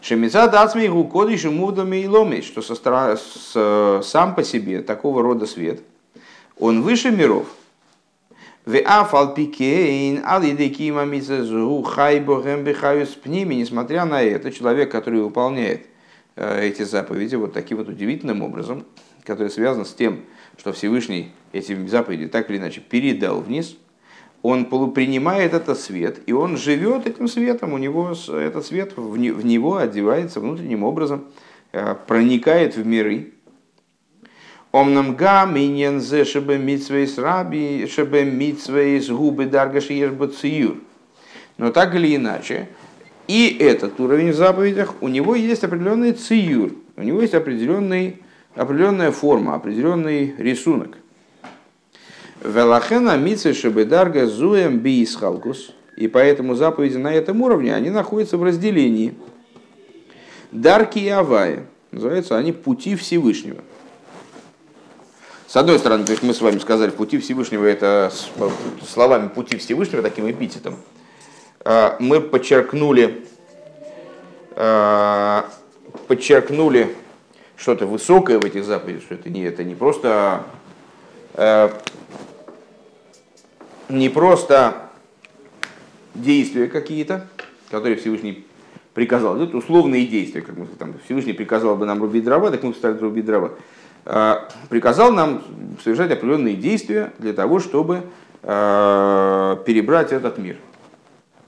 Шемица 0.00 0.46
дацми 0.46 0.86
гукодишу 0.86 1.50
мудами 1.50 1.96
и 1.96 2.06
ломиш, 2.06 2.44
что 2.44 2.62
со, 2.62 2.74
с, 2.74 4.02
сам 4.04 4.34
по 4.36 4.44
себе 4.44 4.82
такого 4.82 5.22
рода 5.22 5.46
свет, 5.46 5.82
он 6.58 6.82
выше 6.82 7.10
миров, 7.10 7.46
Несмотря 13.56 14.04
на 14.04 14.22
это, 14.22 14.50
человек, 14.52 14.90
который 14.90 15.22
выполняет 15.22 15.86
э, 16.34 16.66
эти 16.66 16.82
заповеди 16.82 17.36
вот 17.36 17.52
таким 17.52 17.78
вот 17.78 17.88
удивительным 17.88 18.42
образом, 18.42 18.84
который 19.24 19.50
связан 19.50 19.84
с 19.84 19.92
тем, 19.92 20.24
что 20.56 20.72
Всевышний 20.72 21.32
эти 21.52 21.86
заповеди 21.86 22.26
так 22.26 22.50
или 22.50 22.58
иначе 22.58 22.80
передал 22.80 23.40
вниз, 23.40 23.76
он 24.46 24.66
принимает 24.92 25.54
этот 25.54 25.78
свет, 25.80 26.20
и 26.26 26.32
он 26.32 26.56
живет 26.56 27.06
этим 27.06 27.26
светом, 27.26 27.72
у 27.72 27.78
него 27.78 28.12
этот 28.28 28.64
свет 28.64 28.92
в 28.96 29.16
него 29.18 29.76
одевается 29.76 30.38
внутренним 30.38 30.84
образом, 30.84 31.24
э, 31.72 31.96
проникает 32.06 32.76
в 32.76 32.86
миры. 32.86 33.32
Но 41.56 41.72
так 41.72 41.94
или 41.96 42.14
иначе, 42.14 42.68
и 43.26 43.56
этот 43.58 43.98
уровень 43.98 44.30
в 44.30 44.36
заповедях, 44.36 44.94
у 45.00 45.08
него 45.08 45.34
есть 45.34 45.64
определенный 45.64 46.12
циюр, 46.12 46.72
у 46.96 47.02
него 47.02 47.20
есть 47.20 47.34
определенный, 47.34 48.22
определенная 48.54 49.10
форма, 49.10 49.54
определенный 49.56 50.34
рисунок. 50.38 50.98
Велахена 52.46 53.16
митсвы 53.16 53.54
шебедарга 53.54 54.26
зуем 54.26 54.78
биисхалкус. 54.78 55.72
И 55.96 56.08
поэтому 56.08 56.54
заповеди 56.54 56.96
на 56.96 57.12
этом 57.12 57.40
уровне, 57.42 57.74
они 57.74 57.90
находятся 57.90 58.36
в 58.36 58.44
разделении. 58.44 59.14
Дарки 60.52 60.98
и 60.98 61.08
Авая. 61.08 61.66
Называются 61.90 62.36
они 62.36 62.52
пути 62.52 62.94
Всевышнего. 62.94 63.62
С 65.48 65.56
одной 65.56 65.78
стороны, 65.78 66.04
то 66.04 66.12
есть 66.12 66.22
мы 66.22 66.34
с 66.34 66.40
вами 66.40 66.58
сказали, 66.58 66.90
пути 66.90 67.18
Всевышнего 67.18 67.64
это 67.64 68.12
словами 68.86 69.28
пути 69.28 69.56
Всевышнего, 69.56 70.02
таким 70.02 70.30
эпитетом. 70.30 70.76
А, 71.60 71.96
мы 71.98 72.20
подчеркнули, 72.20 73.24
а, 74.54 75.48
подчеркнули 76.08 76.94
что-то 77.56 77.86
высокое 77.86 78.38
в 78.38 78.44
этих 78.44 78.64
заповедях, 78.64 79.02
что 79.04 79.14
это 79.14 79.30
не, 79.30 79.44
это 79.44 79.64
не 79.64 79.74
просто 79.74 80.44
а, 81.34 81.72
не 83.88 84.08
просто 84.08 84.90
действия 86.14 86.66
какие-то, 86.66 87.26
которые 87.70 87.96
Всевышний 87.96 88.46
приказал. 88.94 89.40
Это 89.40 89.56
условные 89.56 90.06
действия, 90.06 90.40
как 90.40 90.56
мы 90.56 90.66
там, 90.66 90.94
Всевышний 91.04 91.32
приказал 91.32 91.76
бы 91.76 91.86
нам 91.86 92.00
рубить 92.00 92.24
дрова, 92.24 92.50
так 92.50 92.62
мы 92.62 92.72
стали 92.74 92.96
рубить 92.98 93.26
дрова. 93.26 93.52
А, 94.04 94.48
приказал 94.68 95.12
нам 95.12 95.42
совершать 95.82 96.10
определенные 96.10 96.54
действия 96.54 97.12
для 97.18 97.32
того, 97.32 97.60
чтобы 97.60 98.04
а, 98.42 99.56
перебрать 99.66 100.12
этот 100.12 100.38
мир. 100.38 100.56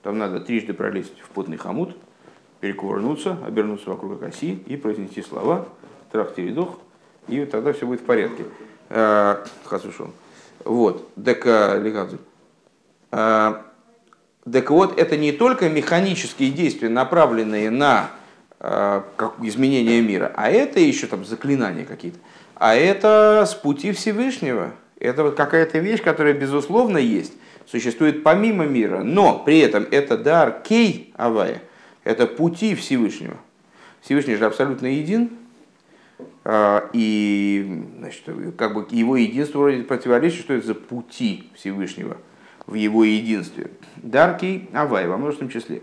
Там 0.02 0.18
надо 0.18 0.40
трижды 0.40 0.75
пролезть 0.75 1.18
в 1.23 1.30
потный 1.30 1.57
хомут, 1.57 1.97
перекувырнуться, 2.61 3.38
обернуться 3.47 3.90
вокруг 3.90 4.23
оси 4.23 4.62
и 4.66 4.76
произнести 4.76 5.23
слова 5.23 5.66
трах-тередох, 6.12 6.78
и 7.28 7.45
тогда 7.45 7.73
все 7.73 7.87
будет 7.87 8.00
в 8.00 8.04
порядке. 8.04 8.45
А, 8.90 9.45
Хасушон. 9.64 10.12
Вот. 10.64 11.09
Дека 11.16 11.78
Легадзе. 11.83 12.18
Так 14.53 14.71
вот, 14.71 14.99
это 14.99 15.17
не 15.17 15.33
только 15.33 15.69
механические 15.69 16.50
действия, 16.50 16.88
направленные 16.88 17.71
на 17.71 18.11
э, 18.61 19.03
изменение 19.43 20.00
мира, 20.00 20.33
а 20.37 20.50
это 20.50 20.81
еще 20.81 21.07
там 21.07 21.25
заклинания 21.25 21.85
какие-то. 21.85 22.19
А 22.55 22.75
это 22.75 23.45
с 23.47 23.55
пути 23.55 23.93
Всевышнего. 23.93 24.73
Это 24.99 25.23
вот 25.23 25.37
какая-то 25.37 25.79
вещь, 25.79 26.03
которая, 26.03 26.33
безусловно, 26.33 26.99
есть, 26.99 27.33
существует 27.67 28.23
помимо 28.23 28.65
мира, 28.65 29.03
но 29.03 29.38
при 29.38 29.59
этом 29.59 29.87
это 29.91 30.17
дар 30.17 30.62
кей 30.65 31.12
авая, 31.17 31.62
это 32.05 32.27
пути 32.27 32.75
Всевышнего. 32.75 33.37
Всевышний 34.00 34.37
же 34.37 34.47
абсолютно 34.47 34.87
един, 34.87 35.31
э, 36.45 36.81
и 36.95 37.85
значит, 37.99 38.25
как 38.57 38.75
бы 38.75 38.87
его 38.91 39.17
единство 39.17 39.59
вроде 39.59 39.83
противоречит, 39.83 40.41
что 40.41 40.55
это 40.55 40.67
за 40.67 40.75
пути 40.75 41.50
Всевышнего– 41.55 42.17
в 42.69 42.75
его 42.75 43.03
единстве. 43.03 43.71
Дарки 43.97 44.69
Авай 44.73 45.09
во 45.09 45.17
множественном 45.17 45.51
числе. 45.51 45.83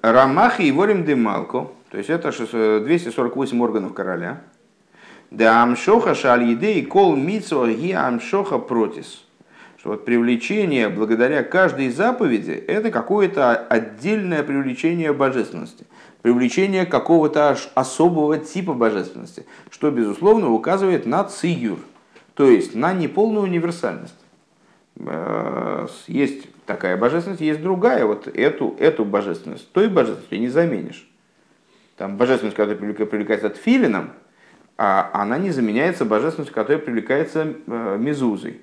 Рамахи 0.00 0.62
и 0.62 0.72
Ворим 0.72 1.04
Демалко, 1.04 1.68
то 1.90 1.98
есть 1.98 2.08
это 2.08 2.30
248 2.30 3.60
органов 3.60 3.92
короля. 3.92 4.40
Да 5.30 5.62
амшоха 5.62 6.14
шальиде 6.14 6.74
и 6.74 6.86
кол 6.86 7.14
мицо 7.14 7.66
ги 7.66 7.92
амшоха 7.92 8.58
протис. 8.58 9.24
Что 9.76 9.90
вот 9.90 10.06
привлечение 10.06 10.88
благодаря 10.88 11.42
каждой 11.42 11.90
заповеди 11.90 12.52
это 12.52 12.90
какое-то 12.90 13.54
отдельное 13.54 14.42
привлечение 14.42 15.12
божественности 15.12 15.84
привлечение 16.26 16.86
какого-то 16.86 17.56
особого 17.74 18.36
типа 18.36 18.74
божественности, 18.74 19.46
что, 19.70 19.92
безусловно, 19.92 20.50
указывает 20.50 21.06
на 21.06 21.22
циюр, 21.22 21.78
то 22.34 22.50
есть 22.50 22.74
на 22.74 22.92
неполную 22.92 23.44
универсальность. 23.44 24.18
Э, 24.96 25.86
есть 26.08 26.48
такая 26.64 26.96
божественность, 26.96 27.42
есть 27.42 27.62
другая. 27.62 28.06
Вот 28.06 28.26
эту, 28.26 28.74
эту 28.80 29.04
божественность, 29.04 29.70
той 29.70 29.86
божественностью 29.86 30.40
не 30.40 30.48
заменишь. 30.48 31.08
Там 31.96 32.16
божественность, 32.16 32.56
которая 32.56 32.76
привлекается 32.76 33.50
филином, 33.50 34.10
а 34.76 35.08
она 35.12 35.38
не 35.38 35.52
заменяется 35.52 36.04
божественностью, 36.04 36.56
которая 36.56 36.82
привлекается 36.82 37.54
э, 37.68 37.96
мезузой. 38.00 38.62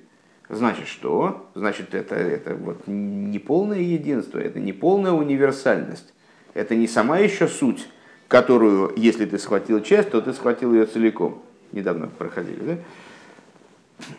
Значит, 0.50 0.86
что? 0.86 1.48
Значит, 1.54 1.94
это, 1.94 2.14
это 2.14 2.56
вот 2.56 2.82
неполное 2.86 3.80
единство, 3.80 4.38
это 4.38 4.60
неполная 4.60 5.12
универсальность. 5.12 6.12
Это 6.54 6.74
не 6.76 6.86
сама 6.86 7.18
еще 7.18 7.48
суть, 7.48 7.86
которую, 8.28 8.92
если 8.96 9.26
ты 9.26 9.38
схватил 9.38 9.82
часть, 9.82 10.10
то 10.10 10.20
ты 10.20 10.32
схватил 10.32 10.72
ее 10.72 10.86
целиком. 10.86 11.42
Недавно 11.72 12.06
проходили, 12.06 12.60
да? 12.60 12.76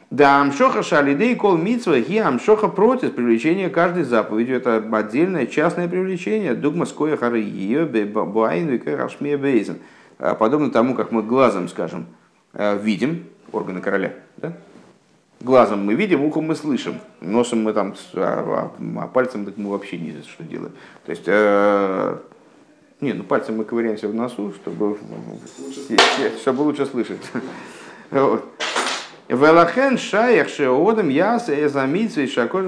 Да, 0.09 0.41
амшоха 0.41 0.83
шалидей 0.83 1.35
кол 1.35 1.57
митсва 1.57 1.99
ги 1.99 2.17
амшоха 2.17 2.67
против 2.67 3.13
привлечения 3.13 3.69
каждой 3.69 4.03
заповедью. 4.03 4.57
Это 4.57 4.83
отдельное 4.91 5.45
частное 5.45 5.87
привлечение. 5.87 6.53
Дугма 6.53 6.85
скоя 6.85 7.17
хары 7.17 7.39
ее 7.39 7.85
буайн 7.85 8.77
бейзен. 9.39 9.77
А, 10.17 10.33
подобно 10.33 10.71
тому, 10.71 10.95
как 10.95 11.11
мы 11.11 11.23
глазом, 11.23 11.67
скажем, 11.67 12.05
а, 12.53 12.77
видим 12.77 13.25
органы 13.51 13.81
короля. 13.81 14.13
Да? 14.37 14.53
Глазом 15.45 15.85
мы 15.85 15.93
видим, 15.93 16.23
ухом 16.23 16.45
мы 16.45 16.55
слышим, 16.55 16.95
носом 17.21 17.61
мы 17.61 17.73
там, 17.73 17.93
а, 18.15 18.71
а, 18.79 19.03
а 19.03 19.07
пальцем 19.07 19.45
так 19.45 19.57
мы 19.57 19.69
вообще 19.69 19.99
не 19.99 20.19
что 20.23 20.43
делаем. 20.43 20.71
То 21.05 21.11
есть, 21.11 21.25
э, 21.27 22.17
не, 22.99 23.13
ну 23.13 23.23
пальцем 23.23 23.57
мы 23.57 23.63
ковыряемся 23.63 24.07
в 24.07 24.15
носу, 24.15 24.53
чтобы, 24.53 24.97
чтобы 26.41 26.61
лучше 26.63 26.87
слышать. 26.87 27.19
Велахен 29.27 29.99
шаях 29.99 30.49
шеодам 30.49 31.09
яса 31.09 31.53
эзамитсва 31.63 32.21
и 32.21 32.27
шакош 32.27 32.65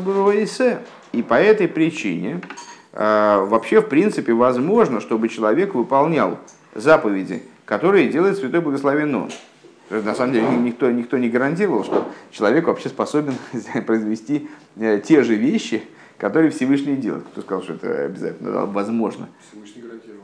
И 1.13 1.23
по 1.23 1.33
этой 1.33 1.67
причине 1.67 2.41
э, 2.93 3.45
вообще 3.49 3.81
в 3.81 3.89
принципе 3.89 4.33
возможно, 4.33 5.01
чтобы 5.01 5.29
человек 5.29 5.73
выполнял 5.73 6.37
заповеди, 6.75 7.41
которые 7.65 8.09
делает 8.09 8.37
Святой 8.37 8.61
Благословен 8.61 9.15
Он. 9.15 9.31
На 9.89 10.13
самом 10.15 10.33
деле 10.33 10.47
никто, 10.57 10.91
никто 10.91 11.17
не 11.17 11.29
гарантировал, 11.29 11.83
что 11.83 12.11
человек 12.31 12.67
вообще 12.67 12.89
способен 12.89 13.35
произвести 13.85 14.49
э, 14.75 14.99
те 14.99 15.23
же 15.23 15.35
вещи, 15.35 15.83
которые 16.17 16.51
Всевышний 16.51 16.97
делает. 16.97 17.25
Кто 17.31 17.41
сказал, 17.41 17.63
что 17.63 17.73
это 17.73 18.05
обязательно 18.05 18.65
возможно? 18.65 19.29
Всевышний 19.49 19.81
гарантировал. 19.81 20.23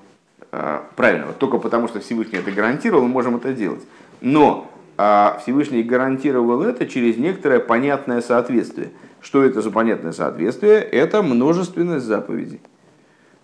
А, 0.52 0.86
правильно, 0.96 1.28
вот 1.28 1.38
только 1.38 1.60
потому, 1.60 1.88
что 1.88 2.02
Всевышний 2.02 2.40
это 2.40 2.52
гарантировал, 2.52 3.04
мы 3.04 3.10
можем 3.10 3.38
это 3.38 3.54
делать. 3.54 3.82
Но 4.20 4.70
а 4.98 5.40
Всевышний 5.42 5.82
гарантировал 5.82 6.62
это 6.62 6.86
через 6.86 7.18
некоторое 7.18 7.60
понятное 7.60 8.22
соответствие. 8.22 8.92
Что 9.22 9.44
это 9.44 9.62
за 9.62 9.72
понятное 9.72 10.12
соответствие? 10.12 10.82
Это 10.82 11.24
множественность 11.24 12.06
заповедей. 12.06 12.62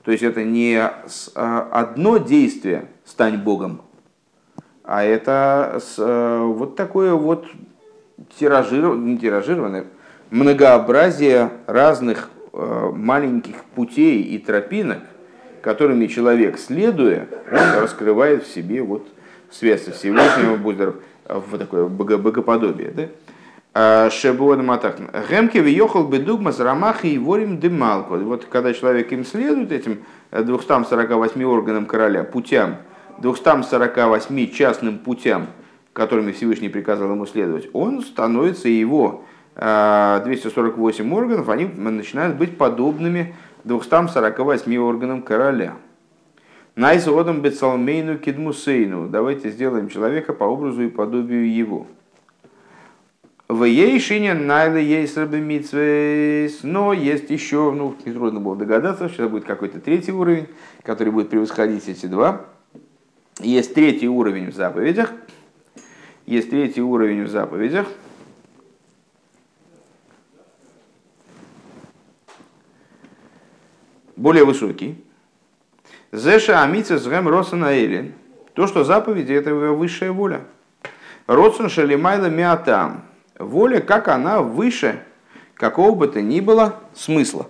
То 0.04 0.12
есть 0.12 0.24
это 0.24 0.44
не 0.44 0.76
а, 0.76 1.70
одно 1.72 2.18
действие 2.18 2.86
«стань 3.06 3.38
Богом», 3.38 3.82
а 4.92 5.04
это 5.04 5.80
с, 5.80 6.00
э, 6.00 6.40
вот 6.44 6.76
такое 6.76 7.14
вот 7.14 7.46
тиражированное, 8.40 9.18
тиражированное, 9.18 9.86
многообразие 10.32 11.52
разных 11.68 12.32
э, 12.54 12.92
маленьких 12.96 13.64
путей 13.76 14.24
и 14.24 14.40
тропинок, 14.40 15.02
которыми 15.62 16.08
человек, 16.08 16.58
следуя, 16.58 17.28
он 17.52 17.84
раскрывает 17.84 18.46
в 18.46 18.52
себе 18.52 18.82
вот 18.82 19.08
связь 19.52 19.86
со 19.86 19.92
Всевышним, 19.92 20.60
будь 20.60 20.78
в 20.78 21.58
такое 21.60 21.86
богоподобие. 21.86 22.90
Да? 22.90 23.04
А, 23.76 24.10
Шебуад 24.10 24.64
Матах. 24.64 24.96
Гемке 25.30 25.62
въехал 25.62 26.04
бы 26.04 26.18
дугма 26.18 26.52
с 26.52 26.60
рамахи 26.60 27.06
и 27.06 27.20
ворим 27.20 27.60
дымалку. 27.60 28.18
Вот 28.18 28.46
когда 28.46 28.74
человек 28.74 29.12
им 29.12 29.24
следует, 29.24 29.72
этим 29.72 30.00
248 30.32 31.44
органам 31.44 31.86
короля, 31.86 32.24
путям, 32.24 32.78
248 33.22 34.52
частным 34.52 35.00
путям, 35.00 35.48
которыми 35.94 36.32
Всевышний 36.32 36.70
приказал 36.70 37.12
ему 37.12 37.26
следовать, 37.26 37.70
он 37.74 38.02
становится 38.02 38.70
его 38.70 39.24
248 39.56 41.12
а, 41.12 41.16
органов, 41.16 41.50
они 41.50 41.66
начинают 41.66 42.38
быть 42.38 42.58
подобными 42.58 43.36
248 43.66 44.78
органам 44.78 45.22
короля. 45.22 45.76
Найзодом 46.76 47.42
бецалмейну 47.42 48.20
кидмусейну. 48.20 49.10
Давайте 49.10 49.50
сделаем 49.50 49.90
человека 49.90 50.32
по 50.34 50.46
образу 50.46 50.84
и 50.84 50.90
подобию 50.90 51.54
его. 51.54 51.88
В 53.50 53.64
ейшине 53.64 54.36
найлы 54.36 54.80
есть 54.80 55.18
но 56.64 56.94
есть 56.94 57.30
еще, 57.32 57.72
ну, 57.72 57.96
нетрудно 58.06 58.40
было 58.40 58.56
догадаться, 58.56 59.06
это 59.06 59.28
будет 59.28 59.46
какой-то 59.46 59.80
третий 59.80 60.12
уровень, 60.12 60.48
который 60.84 61.12
будет 61.12 61.30
превосходить 61.30 61.90
эти 61.90 62.06
два. 62.06 62.46
Есть 63.40 63.74
третий 63.74 64.08
уровень 64.08 64.52
в 64.52 64.56
заповедях. 64.56 65.12
Есть 66.26 66.50
третий 66.50 66.82
уровень 66.82 67.24
в 67.24 67.30
заповедях. 67.30 67.88
Более 74.16 74.44
высокий. 74.44 75.02
Зеша 76.12 76.62
амица 76.64 76.98
згэм 76.98 77.30
росана 77.30 77.80
элин. 77.80 78.14
То, 78.54 78.68
что 78.68 78.84
заповеди, 78.84 79.32
это 79.32 79.52
его 79.52 79.76
высшая 79.76 80.12
воля. 80.12 80.42
Родсон 81.28 81.70
шалимайла 81.70 82.26
миатам. 82.26 83.06
Воля, 83.38 83.80
как 83.80 84.10
она 84.10 84.42
выше 84.42 85.02
какого 85.54 85.96
бы 85.96 86.08
то 86.08 86.22
ни 86.22 86.42
было 86.42 86.80
смысла. 86.94 87.48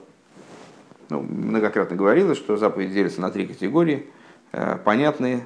Ну, 1.10 1.22
многократно 1.22 1.96
говорилось, 1.96 2.38
что 2.38 2.58
заповеди 2.58 2.94
делятся 2.94 3.22
на 3.22 3.32
три 3.32 3.48
категории. 3.48 4.08
Э, 4.52 4.78
понятные, 4.84 5.46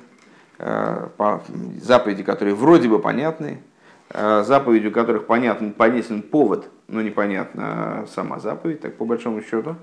заповеди, 0.60 2.24
которые 2.24 2.56
вроде 2.56 2.88
бы 2.88 3.00
понятные, 3.00 3.60
э, 4.10 4.44
заповеди, 4.46 4.88
у 4.88 4.92
которых 4.92 5.26
понятен, 5.26 5.74
понятен 5.74 6.22
повод, 6.22 6.70
но 6.88 7.02
непонятна 7.02 8.06
сама 8.14 8.40
заповедь, 8.40 8.82
так 8.82 8.96
по 8.96 9.06
большому 9.06 9.42
счету 9.42 9.76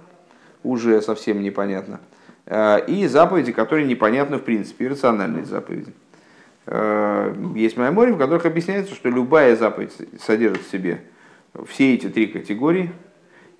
уже 0.62 1.00
совсем 1.02 1.42
непонятно. 1.42 2.00
И 2.87 3.06
заповеди, 3.09 3.52
которые 3.52 3.87
непонятны 3.87 4.38
в 4.38 4.42
принципе, 4.42 4.87
иррациональные 4.87 5.44
заповеди. 5.44 5.92
Есть 7.54 7.76
море, 7.76 8.12
в 8.12 8.18
которых 8.18 8.44
объясняется, 8.44 8.94
что 8.94 9.09
любая 9.09 9.56
заповедь 9.56 9.92
содержит 10.20 10.62
в 10.62 10.70
себе 10.70 11.02
все 11.68 11.94
эти 11.94 12.09
три 12.09 12.26
категории, 12.26 12.92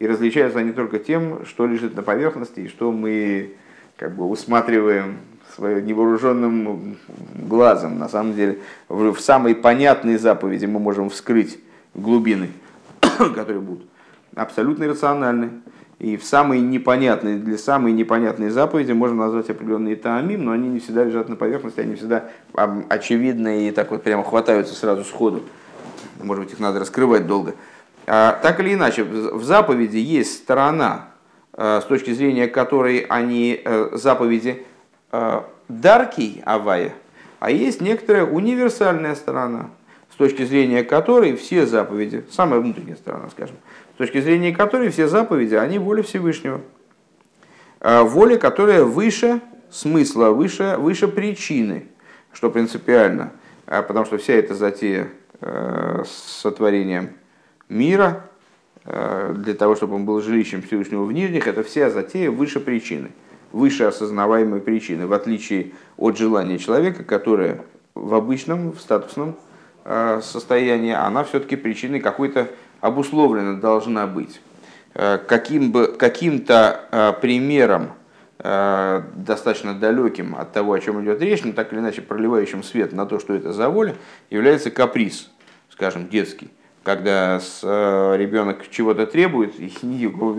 и 0.01 0.07
различаются 0.07 0.59
они 0.59 0.73
только 0.73 0.99
тем, 0.99 1.45
что 1.45 1.67
лежит 1.67 1.95
на 1.95 2.03
поверхности 2.03 2.61
и 2.61 2.69
что 2.69 2.91
мы 2.91 3.55
как 3.97 4.17
бы 4.17 4.27
усматриваем 4.29 5.19
своим 5.55 5.85
невооруженным 5.85 6.97
глазом. 7.35 7.99
На 7.99 8.09
самом 8.09 8.35
деле, 8.35 8.59
в 8.89 9.17
самой 9.19 9.55
понятной 9.55 10.17
заповеди 10.17 10.67
мы 10.67 10.81
можем 10.81 11.11
вскрыть 11.11 11.59
глубины, 11.95 12.51
которые 13.01 13.61
будут 13.61 13.87
абсолютно 14.35 14.87
рациональны. 14.87 15.51
И 15.99 16.17
в 16.17 16.25
самой 16.25 16.61
непонятной, 16.61 17.37
для 17.39 17.59
самой 17.59 17.93
непонятной 17.93 18.49
заповеди 18.49 18.93
можно 18.93 19.17
назвать 19.17 19.51
определенные 19.51 19.97
таамим, 19.97 20.47
но 20.47 20.53
они 20.53 20.69
не 20.69 20.81
всегда 20.81 21.05
лежат 21.05 21.29
на 21.29 21.37
поверхности, 21.37 21.81
они 21.81 21.95
всегда 21.95 22.31
очевидны 22.89 23.69
и 23.69 23.71
так 23.71 23.91
вот 23.91 24.03
прямо 24.03 24.25
хватаются 24.25 24.75
сразу 24.75 25.05
сходу. 25.05 25.43
Может 26.23 26.45
быть, 26.45 26.53
их 26.55 26.59
надо 26.59 26.81
раскрывать 26.81 27.27
долго. 27.27 27.55
А, 28.07 28.39
так 28.43 28.61
или 28.61 28.73
иначе, 28.73 29.05
в 29.05 29.45
заповеди 29.45 29.99
есть 29.99 30.39
сторона, 30.39 31.09
э, 31.53 31.81
с 31.83 31.85
точки 31.85 32.13
зрения 32.13 32.49
которой 32.49 33.01
они 33.09 33.61
э, 33.63 33.91
заповеди 33.93 34.65
даркий 35.69 36.43
авая, 36.45 36.93
а 37.39 37.51
есть 37.51 37.81
некоторая 37.81 38.25
универсальная 38.25 39.15
сторона, 39.15 39.71
с 40.13 40.17
точки 40.17 40.45
зрения 40.45 40.85
которой 40.85 41.37
все 41.37 41.67
заповеди, 41.67 42.25
самая 42.31 42.61
внутренняя 42.61 42.97
сторона, 42.97 43.29
скажем, 43.31 43.57
с 43.95 43.99
точки 43.99 44.21
зрения 44.21 44.55
которой 44.55 44.91
все 44.91 45.09
заповеди, 45.09 45.55
они 45.55 45.79
воля 45.79 46.03
Всевышнего. 46.03 46.61
Воля, 47.81 48.37
которая 48.37 48.85
выше 48.85 49.41
смысла, 49.71 50.31
выше, 50.31 50.77
выше 50.79 51.09
причины, 51.09 51.87
что 52.33 52.51
принципиально, 52.51 53.33
потому 53.65 54.05
что 54.05 54.19
вся 54.19 54.35
эта 54.35 54.55
затея 54.55 55.09
с 55.41 56.41
сотворением 56.43 57.11
мира, 57.71 58.27
э, 58.85 59.35
для 59.39 59.55
того, 59.55 59.77
чтобы 59.77 59.95
он 59.95 60.05
был 60.05 60.21
жилищем 60.21 60.61
Всевышнего 60.61 61.05
в 61.05 61.13
нижних, 61.13 61.47
это 61.47 61.63
вся 61.63 61.89
затея 61.89 62.31
выше 62.31 62.61
причины, 62.61 63.11
выше 63.53 63.85
осознаваемой 63.85 64.61
причины, 64.61 65.07
в 65.07 65.13
отличие 65.13 65.73
от 65.97 66.17
желания 66.17 66.59
человека, 66.59 67.05
которое 67.05 67.65
в 67.95 68.15
обычном, 68.15 68.73
в 68.73 68.81
статусном 68.81 69.37
э, 69.85 70.21
состоянии, 70.23 70.93
она 70.93 71.25
все-таки 71.25 71.57
причиной 71.57 72.01
какой-то 72.01 72.49
обусловлена 72.81 73.55
должна 73.55 74.07
быть. 74.07 74.41
Э, 74.95 75.19
каким 75.19 75.73
бы, 75.73 75.89
каким-то 75.89 77.17
примером, 77.21 77.93
достаточно 78.43 79.75
далеким 79.75 80.35
от 80.35 80.51
того, 80.53 80.73
о 80.73 80.81
чем 80.81 81.05
идет 81.05 81.21
речь, 81.21 81.45
но 81.45 81.53
так 81.53 81.75
или 81.75 81.81
иначе 81.81 82.01
проливающим 82.01 82.63
свет 82.63 82.91
на 82.95 83.05
то, 83.05 83.19
что 83.19 83.35
это 83.35 83.53
за 83.53 83.69
воля, 83.69 83.97
является 84.31 84.71
каприз, 84.71 85.31
скажем, 85.69 86.09
детский 86.09 86.51
когда 86.83 87.41
э, 87.63 88.17
ребенок 88.17 88.69
чего-то 88.71 89.07
требует, 89.07 89.59
и 89.59 89.73
его 89.83 90.37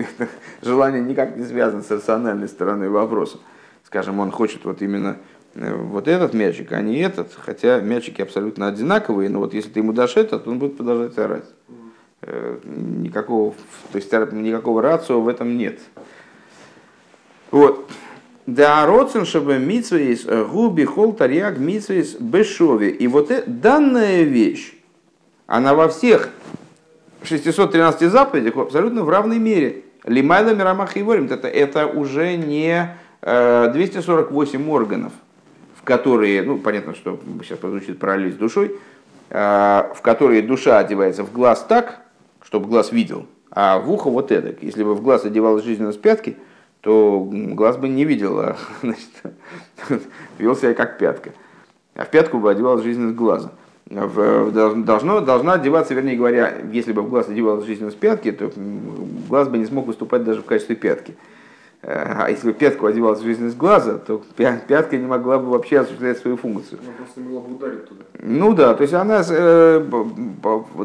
желание 0.61 1.01
никак 1.01 1.37
не 1.37 1.45
связано 1.45 1.83
с 1.83 1.91
рациональной 1.91 2.47
стороной 2.47 2.89
вопроса. 2.89 3.37
Скажем, 3.85 4.19
он 4.19 4.31
хочет 4.31 4.65
вот 4.65 4.81
именно 4.81 5.17
э, 5.53 5.73
вот 5.73 6.07
этот 6.07 6.33
мячик, 6.33 6.71
а 6.71 6.81
не 6.81 6.99
этот, 6.99 7.31
хотя 7.37 7.79
мячики 7.79 8.21
абсолютно 8.21 8.67
одинаковые, 8.67 9.29
но 9.29 9.39
вот 9.39 9.53
если 9.53 9.69
ты 9.69 9.79
ему 9.81 9.93
дашь 9.93 10.17
этот, 10.17 10.47
он 10.47 10.59
будет 10.59 10.77
продолжать 10.77 11.17
орать. 11.17 11.45
Э, 12.21 12.57
никакого, 12.63 13.53
то 13.91 13.95
есть 13.97 14.11
никакого 14.11 14.81
рацио 14.81 15.21
в 15.21 15.27
этом 15.27 15.57
нет. 15.57 15.79
Вот. 17.51 17.89
Да, 18.47 18.85
родствен, 18.87 19.25
чтобы 19.25 19.59
митсвейс 19.59 20.25
губи 20.25 20.83
хол 20.83 21.13
тарьяк 21.13 21.59
митсвейс 21.59 22.15
бешови. 22.15 22.87
И 22.87 23.07
вот 23.07 23.29
это, 23.29 23.49
данная 23.49 24.23
вещь, 24.23 24.80
она 25.51 25.73
во 25.73 25.89
всех 25.89 26.29
613 27.23 28.09
заповедях 28.09 28.55
абсолютно 28.55 29.03
в 29.03 29.09
равной 29.09 29.37
мере. 29.37 29.83
Лимайла 30.05 30.55
Мирамах 30.55 30.95
и 30.95 31.03
Ворим, 31.03 31.25
это, 31.25 31.49
это 31.49 31.87
уже 31.87 32.37
не 32.37 32.95
248 33.21 34.31
э, 34.31 34.71
органов, 34.71 35.11
в 35.75 35.83
которые, 35.83 36.41
ну, 36.41 36.57
понятно, 36.57 36.95
что 36.95 37.19
сейчас 37.43 37.59
прозвучит 37.59 37.99
параллель 37.99 38.31
с 38.31 38.37
душой, 38.37 38.77
э, 39.29 39.35
в 39.93 40.01
которые 40.01 40.41
душа 40.41 40.79
одевается 40.79 41.23
в 41.25 41.33
глаз 41.33 41.65
так, 41.67 41.99
чтобы 42.43 42.67
глаз 42.67 42.93
видел, 42.93 43.25
а 43.51 43.77
в 43.77 43.91
ухо 43.91 44.09
вот 44.09 44.31
это. 44.31 44.55
Если 44.65 44.83
бы 44.83 44.95
в 44.95 45.01
глаз 45.01 45.25
одевалась 45.25 45.65
жизненность 45.65 46.01
пятки, 46.01 46.37
то 46.79 47.27
глаз 47.29 47.75
бы 47.75 47.89
не 47.89 48.05
видел, 48.05 48.39
а 48.39 48.57
значит, 48.81 49.09
вел 50.39 50.55
себя 50.55 50.73
как 50.73 50.97
пятка. 50.97 51.33
А 51.95 52.05
в 52.05 52.09
пятку 52.09 52.39
бы 52.39 52.49
одевалась 52.49 52.83
жизненность 52.83 53.17
глаза 53.17 53.51
должно, 53.91 55.21
должна 55.21 55.53
одеваться, 55.53 55.93
вернее 55.93 56.15
говоря, 56.15 56.53
если 56.71 56.93
бы 56.93 57.01
в 57.01 57.09
глаз 57.09 57.27
одевалась 57.27 57.65
жизненность 57.65 57.97
пятки, 57.97 58.31
то 58.31 58.51
глаз 59.27 59.49
бы 59.49 59.57
не 59.57 59.65
смог 59.65 59.85
выступать 59.87 60.23
даже 60.23 60.41
в 60.41 60.45
качестве 60.45 60.75
пятки. 60.75 61.15
А 61.83 62.27
если 62.29 62.47
бы 62.47 62.53
пятку 62.53 62.85
одевалась 62.85 63.21
в 63.21 63.23
жизненность 63.23 63.57
глаза, 63.57 63.97
то 63.97 64.21
пятка 64.37 64.97
не 64.97 65.07
могла 65.07 65.39
бы 65.39 65.49
вообще 65.49 65.79
осуществлять 65.79 66.19
свою 66.19 66.37
функцию. 66.37 66.79
Она 66.83 66.93
просто 66.95 67.19
не 67.19 67.25
могла 67.25 67.41
бы 67.41 67.55
ударить 67.55 67.85
туда. 67.87 68.03
Ну 68.19 68.53
да, 68.53 68.75
то 68.75 68.83
есть 68.83 68.93
она, 68.93 69.23
э, 69.27 69.83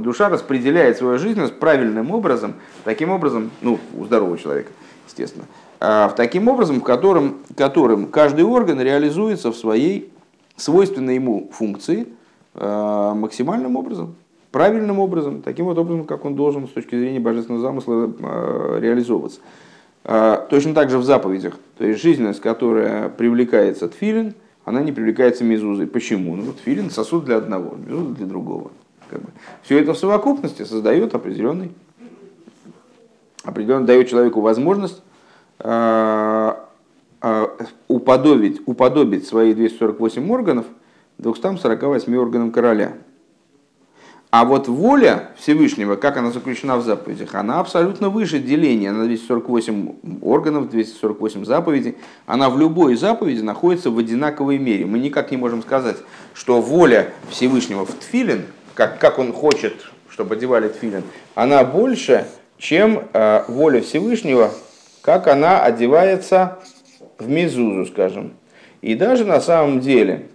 душа 0.01 0.31
распределяет 0.31 0.97
свою 0.97 1.19
жизненность 1.19 1.59
правильным 1.59 2.11
образом, 2.13 2.55
таким 2.85 3.11
образом, 3.11 3.51
ну, 3.61 3.79
у 3.95 4.07
здорового 4.07 4.39
человека, 4.39 4.71
естественно, 5.07 5.45
а, 5.81 6.09
в 6.09 6.15
таким 6.15 6.49
образом, 6.49 6.81
в 6.81 6.83
котором, 6.83 7.41
которым 7.55 8.07
каждый 8.07 8.47
орган 8.47 8.81
реализуется 8.81 9.53
в 9.53 9.57
своей 9.57 10.11
свойственной 10.57 11.17
ему 11.17 11.51
функции– 11.53 12.09
Э, 12.16 12.16
максимальным 12.59 13.77
образом, 13.77 14.17
правильным 14.57 15.01
образом, 15.01 15.43
таким 15.43 15.67
вот 15.67 15.77
образом, 15.77 16.05
как 16.05 16.25
он 16.25 16.35
должен 16.35 16.67
с 16.67 16.71
точки 16.71 16.99
зрения 16.99 17.21
божественного 17.21 17.61
замысла 17.61 18.11
э, 18.19 18.79
реализовываться. 18.81 19.41
Э, 20.05 20.47
точно 20.49 20.73
так 20.73 20.89
же 20.89 20.97
в 20.97 21.05
заповедях. 21.05 21.59
То 21.77 21.85
есть 21.85 22.01
жизненность, 22.01 22.41
которая 22.41 23.11
привлекается 23.11 23.87
тфилин, 23.87 24.33
она 24.65 24.81
не 24.81 24.93
привлекается 24.93 25.45
мезузой. 25.45 25.87
Почему? 25.87 26.37
Ну, 26.37 26.55
тфилин 26.55 26.91
сосуд 26.91 27.27
для 27.27 27.37
одного, 27.37 27.77
мезуза 27.77 28.15
для 28.15 28.25
другого. 28.25 28.71
Как 29.11 29.21
бы. 29.21 29.29
Все 29.63 29.79
это 29.79 29.93
в 29.93 29.99
совокупности 29.99 30.63
создает 30.63 31.15
определенный, 31.15 31.71
определенно 33.45 33.85
дает 33.85 34.09
человеку 34.09 34.41
возможность 34.41 35.03
уподобить, 37.89 38.63
уподобить 38.65 39.27
свои 39.27 39.53
248 39.53 40.31
органов– 40.31 40.65
248 41.19 42.17
органам 42.17 42.53
короля. 42.53 42.95
А 44.31 44.45
вот 44.45 44.69
воля 44.69 45.31
Всевышнего, 45.39 45.97
как 45.97 46.17
она 46.17 46.31
заключена 46.31 46.77
в 46.77 46.85
заповедях, 46.85 47.35
она 47.35 47.61
абсолютно 47.61 48.11
выше 48.11 48.39
деления 48.39 48.93
на 48.93 49.07
248 49.07 50.21
органов, 50.21 50.69
248 50.69 51.45
заповедей. 51.45 51.97
Она 52.27 52.51
в 52.51 52.59
любой 52.59 52.97
заповеди 52.97 53.41
находится 53.41 53.91
в 53.91 53.99
одинаковой 53.99 54.59
мере. 54.59 54.85
Мы 54.85 54.99
никак 54.99 55.31
не 55.31 55.37
можем 55.37 55.63
сказать, 55.63 55.97
что 56.35 56.61
воля 56.61 57.13
Всевышнего 57.31 57.87
в 57.87 57.95
тфилин, 57.95 58.43
как, 58.75 58.99
как 58.99 59.19
он 59.19 59.33
хочет, 59.33 59.75
чтобы 60.11 60.35
одевали 60.35 60.69
тфилин, 60.69 61.05
она 61.35 61.65
больше, 61.65 62.27
чем 62.59 63.05
э, 63.13 63.45
воля 63.49 63.81
Всевышнего, 63.81 64.51
как 65.03 65.29
она 65.29 65.63
одевается 65.63 66.59
в 67.19 67.29
мезузу, 67.29 67.87
скажем. 67.87 68.35
И 68.83 68.95
даже 68.95 69.25
на 69.25 69.41
самом 69.41 69.81
деле, 69.81 70.27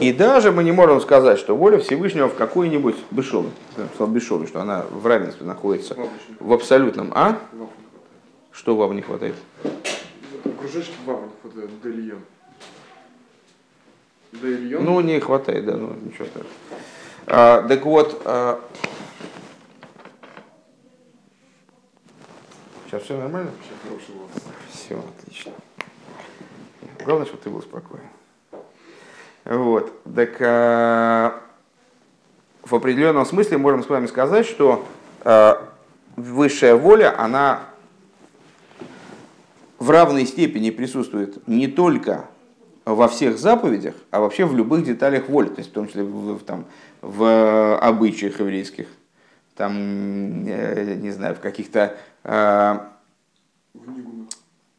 и 0.00 0.12
даже 0.12 0.52
мы 0.52 0.64
не 0.64 0.72
можем 0.72 1.00
сказать, 1.00 1.38
что 1.38 1.56
воля 1.56 1.78
Всевышнего 1.78 2.28
в 2.28 2.34
какой-нибудь 2.34 2.96
бешове, 3.10 3.50
бешове, 4.06 4.46
что 4.46 4.60
она 4.60 4.84
в 4.90 5.06
равенстве 5.06 5.46
находится, 5.46 5.96
в 6.40 6.52
абсолютном, 6.52 7.12
а? 7.14 7.38
Что 8.52 8.76
вам 8.76 8.94
не 8.96 9.02
хватает? 9.02 9.34
Кружочки 10.60 10.94
вава 11.06 11.22
не 11.22 11.30
хватает, 11.40 11.70
Дельон. 14.32 14.84
Ну, 14.84 15.00
не 15.00 15.20
хватает, 15.20 15.64
да, 15.64 15.76
ну 15.76 15.94
ничего 16.04 16.26
страшного. 16.26 16.54
А, 17.26 17.62
так 17.66 17.84
вот, 17.84 18.20
а, 18.24 18.60
Сейчас 22.88 23.02
все 23.02 23.18
нормально? 23.18 23.50
Хороший 23.82 24.14
голос. 24.14 24.30
Все, 24.72 24.98
отлично. 24.98 25.52
Главное, 27.04 27.26
чтобы 27.26 27.42
ты 27.42 27.50
был 27.50 27.60
спокоен. 27.60 28.02
Вот. 29.44 29.92
Так 30.14 30.40
а, 30.40 31.38
в 32.62 32.74
определенном 32.74 33.26
смысле 33.26 33.58
можем 33.58 33.84
с 33.84 33.90
вами 33.90 34.06
сказать, 34.06 34.46
что 34.46 34.86
а, 35.20 35.68
высшая 36.16 36.76
воля, 36.76 37.14
она 37.20 37.60
в 39.78 39.90
равной 39.90 40.24
степени 40.24 40.70
присутствует 40.70 41.46
не 41.46 41.66
только 41.66 42.24
во 42.86 43.06
всех 43.08 43.38
заповедях, 43.38 43.96
а 44.10 44.20
вообще 44.20 44.46
в 44.46 44.56
любых 44.56 44.84
деталях 44.84 45.28
воли, 45.28 45.48
то 45.48 45.58
есть 45.58 45.68
в 45.68 45.74
том 45.74 45.88
числе 45.88 46.04
в, 46.04 46.38
в, 46.38 46.42
там, 46.42 46.64
в 47.02 47.76
обычаях 47.76 48.40
еврейских, 48.40 48.86
там, 49.58 50.44
не 50.44 51.10
знаю, 51.10 51.34
в 51.34 51.40
каких-то 51.40 51.96
э, 52.22 52.78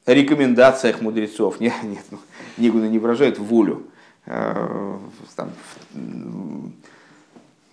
рекомендациях 0.06 1.02
мудрецов. 1.02 1.60
Нет, 1.60 1.74
нет, 1.84 2.06
ну, 2.12 2.20
Нигуна 2.58 2.88
не 2.88 2.98
выражает 2.98 3.38
волю. 3.38 3.88
Э, 4.26 4.98
там, 5.36 5.52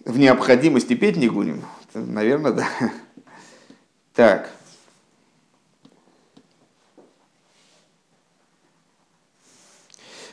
в 0.04 0.18
необходимости 0.18 0.94
петь 0.94 1.16
Нигуним, 1.16 1.62
наверное, 1.94 2.52
да. 2.52 2.66
Так. 4.14 4.50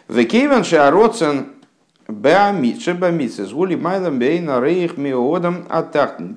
Векейван 0.07 0.63
шаароцен 0.63 1.53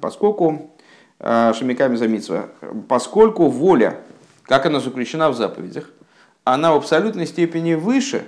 Поскольку 0.00 0.70
э, 1.18 1.52
шамиками 1.54 1.96
замитсва, 1.96 2.48
поскольку 2.88 3.48
воля, 3.48 4.00
как 4.44 4.66
она 4.66 4.80
заключена 4.80 5.30
в 5.30 5.36
заповедях, 5.36 5.90
она 6.44 6.72
в 6.72 6.76
абсолютной 6.76 7.26
степени 7.26 7.74
выше, 7.74 8.24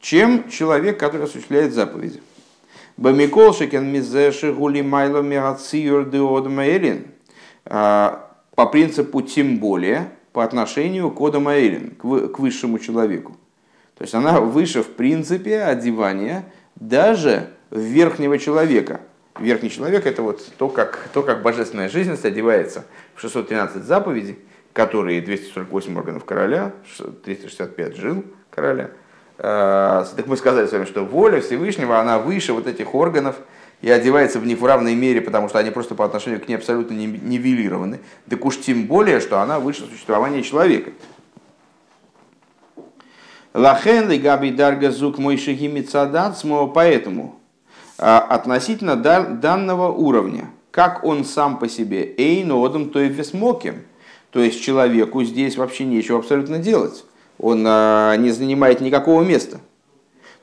чем 0.00 0.48
человек, 0.48 0.98
который 0.98 1.24
осуществляет 1.24 1.72
заповеди. 1.72 2.22
Бамикол 2.96 3.54
шекен 3.54 3.86
мизеши 3.86 4.52
гули 4.52 4.82
майло 4.82 5.22
миациюр 5.22 6.08
деодма 6.08 6.66
элин. 6.66 7.06
Э, 7.64 8.18
по 8.54 8.66
принципу 8.66 9.22
тем 9.22 9.58
более 9.58 10.10
по 10.32 10.44
отношению 10.44 11.10
к 11.10 11.20
Одам 11.20 11.48
Эйлин, 11.48 11.96
к 11.96 12.38
высшему 12.38 12.78
человеку. 12.78 13.36
То 13.96 14.02
есть 14.02 14.14
она 14.14 14.40
выше 14.40 14.82
в 14.82 14.94
принципе 14.94 15.62
одевания 15.62 16.44
даже 16.80 17.50
верхнего 17.70 18.38
человека. 18.38 19.00
Верхний 19.38 19.70
человек 19.70 20.06
это 20.06 20.22
вот 20.22 20.44
то, 20.58 20.68
как, 20.68 21.08
то, 21.12 21.22
как 21.22 21.42
божественная 21.42 21.88
жизненность 21.88 22.24
одевается 22.24 22.84
в 23.14 23.20
613 23.20 23.84
заповедей, 23.84 24.38
которые 24.72 25.20
248 25.20 25.96
органов 25.96 26.24
короля, 26.24 26.72
365 27.24 27.96
жил 27.96 28.24
короля. 28.50 28.90
А, 29.38 30.04
так 30.16 30.26
мы 30.26 30.36
сказали 30.36 30.66
с 30.66 30.72
вами, 30.72 30.84
что 30.84 31.04
воля 31.04 31.40
Всевышнего, 31.40 32.00
она 32.00 32.18
выше 32.18 32.52
вот 32.52 32.66
этих 32.66 32.94
органов 32.94 33.36
и 33.80 33.90
одевается 33.90 34.40
в 34.40 34.46
них 34.46 34.58
в 34.58 34.64
равной 34.64 34.96
мере, 34.96 35.20
потому 35.20 35.48
что 35.48 35.60
они 35.60 35.70
просто 35.70 35.94
по 35.94 36.04
отношению 36.04 36.40
к 36.40 36.48
ней 36.48 36.56
абсолютно 36.56 36.94
нивелированы. 36.94 38.00
Так 38.28 38.44
уж 38.44 38.58
тем 38.58 38.86
более, 38.86 39.20
что 39.20 39.40
она 39.40 39.60
выше 39.60 39.84
существования 39.86 40.42
человека. 40.42 40.90
Лахен 43.58 44.08
ли 44.08 44.18
габи 44.18 44.52
дарга 44.52 44.92
зук 44.92 45.18
мой 45.18 45.36
шагимицадацмо, 45.36 46.68
поэтому 46.68 47.34
а, 47.98 48.20
относительно 48.20 48.94
данного 48.94 49.90
уровня, 49.90 50.50
как 50.70 51.02
он 51.02 51.24
сам 51.24 51.58
по 51.58 51.68
себе, 51.68 52.14
эйну 52.16 52.64
одам 52.64 52.90
то 52.90 53.00
и 53.00 53.08
весмоким, 53.08 53.82
то 54.30 54.38
есть 54.38 54.62
человеку 54.62 55.24
здесь 55.24 55.56
вообще 55.56 55.86
нечего 55.86 56.20
абсолютно 56.20 56.58
делать, 56.58 57.04
он 57.36 57.64
а, 57.66 58.14
не 58.14 58.30
занимает 58.30 58.80
никакого 58.80 59.24
места. 59.24 59.58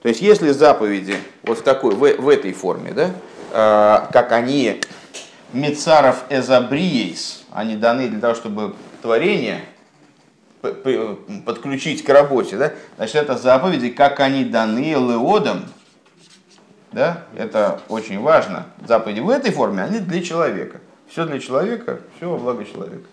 То 0.01 0.09
есть 0.09 0.21
если 0.21 0.51
заповеди 0.51 1.15
вот 1.43 1.59
в 1.59 1.61
такой, 1.61 1.95
в, 1.95 2.21
в 2.21 2.27
этой 2.27 2.51
форме, 2.51 2.91
да, 2.91 3.11
а, 3.53 4.09
как 4.11 4.33
они 4.33 4.81
Мецаров 5.53 6.25
эзабриейс, 6.29 7.45
они 7.53 7.77
даны 7.77 8.09
для 8.09 8.19
того, 8.19 8.35
чтобы 8.35 8.75
творение 9.01 9.61
подключить 11.45 12.03
к 12.03 12.09
работе, 12.09 12.57
да? 12.57 12.73
значит, 12.97 13.15
это 13.15 13.37
заповеди, 13.37 13.89
как 13.89 14.19
они 14.19 14.45
даны 14.45 14.91
леодам, 14.93 15.65
да? 16.91 17.23
это 17.35 17.81
очень 17.89 18.19
важно. 18.21 18.67
Заповеди 18.87 19.19
в 19.19 19.29
этой 19.29 19.51
форме, 19.51 19.83
они 19.83 19.99
для 19.99 20.21
человека. 20.21 20.79
Все 21.09 21.25
для 21.25 21.39
человека, 21.39 21.99
все 22.17 22.29
во 22.29 22.37
благо 22.37 22.65
человека. 22.65 23.05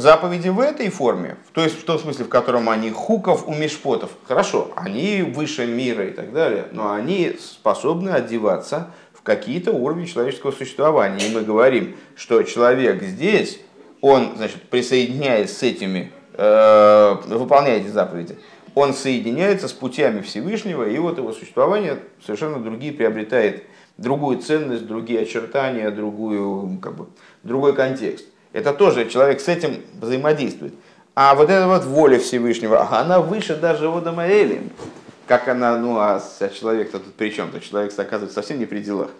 Заповеди 0.00 0.48
в 0.48 0.60
этой 0.60 0.88
форме, 0.88 1.36
то 1.52 1.62
есть 1.62 1.78
в 1.78 1.84
том 1.84 1.98
смысле, 1.98 2.24
в 2.24 2.30
котором 2.30 2.70
они 2.70 2.90
хуков 2.90 3.46
у 3.46 3.54
мишпотов, 3.54 4.10
хорошо, 4.26 4.72
они 4.74 5.20
выше 5.20 5.66
мира 5.66 6.06
и 6.06 6.10
так 6.10 6.32
далее, 6.32 6.68
но 6.72 6.92
они 6.92 7.36
способны 7.38 8.08
одеваться 8.08 8.92
в 9.12 9.20
какие-то 9.20 9.72
уровни 9.72 10.06
человеческого 10.06 10.52
существования. 10.52 11.26
И 11.26 11.34
мы 11.34 11.42
говорим, 11.42 11.96
что 12.16 12.42
человек 12.44 13.02
здесь 13.02 13.60
он, 14.00 14.32
значит, 14.36 14.62
присоединяясь 14.62 15.56
с 15.56 15.62
этими, 15.62 16.12
э, 16.34 17.16
выполняя 17.26 17.78
эти 17.78 17.88
заповеди, 17.88 18.38
он 18.74 18.94
соединяется 18.94 19.68
с 19.68 19.72
путями 19.72 20.20
Всевышнего, 20.20 20.88
и 20.88 20.96
вот 20.98 21.18
его 21.18 21.32
существование 21.32 21.98
совершенно 22.24 22.58
другие 22.58 22.92
приобретает 22.92 23.64
другую 23.98 24.38
ценность, 24.38 24.86
другие 24.86 25.20
очертания, 25.20 25.90
другую, 25.90 26.78
как 26.80 26.96
бы, 26.96 27.06
другой 27.42 27.74
контекст. 27.74 28.26
Это 28.52 28.72
тоже 28.72 29.08
человек 29.08 29.40
с 29.40 29.48
этим 29.48 29.82
взаимодействует. 30.00 30.74
А 31.14 31.34
вот 31.34 31.50
эта 31.50 31.66
вот 31.66 31.84
воля 31.84 32.18
Всевышнего, 32.18 32.88
она 32.90 33.20
выше 33.20 33.56
даже 33.56 33.88
Одама 33.88 34.26
Элин. 34.26 34.70
Как 35.26 35.46
она, 35.48 35.76
ну 35.76 35.98
а 35.98 36.20
человек-то 36.58 36.98
тут 36.98 37.14
при 37.14 37.30
чем-то? 37.30 37.60
Человек 37.60 37.92
оказывается 37.96 38.34
совсем 38.34 38.58
не 38.58 38.66
при 38.66 38.80
делах. 38.80 39.10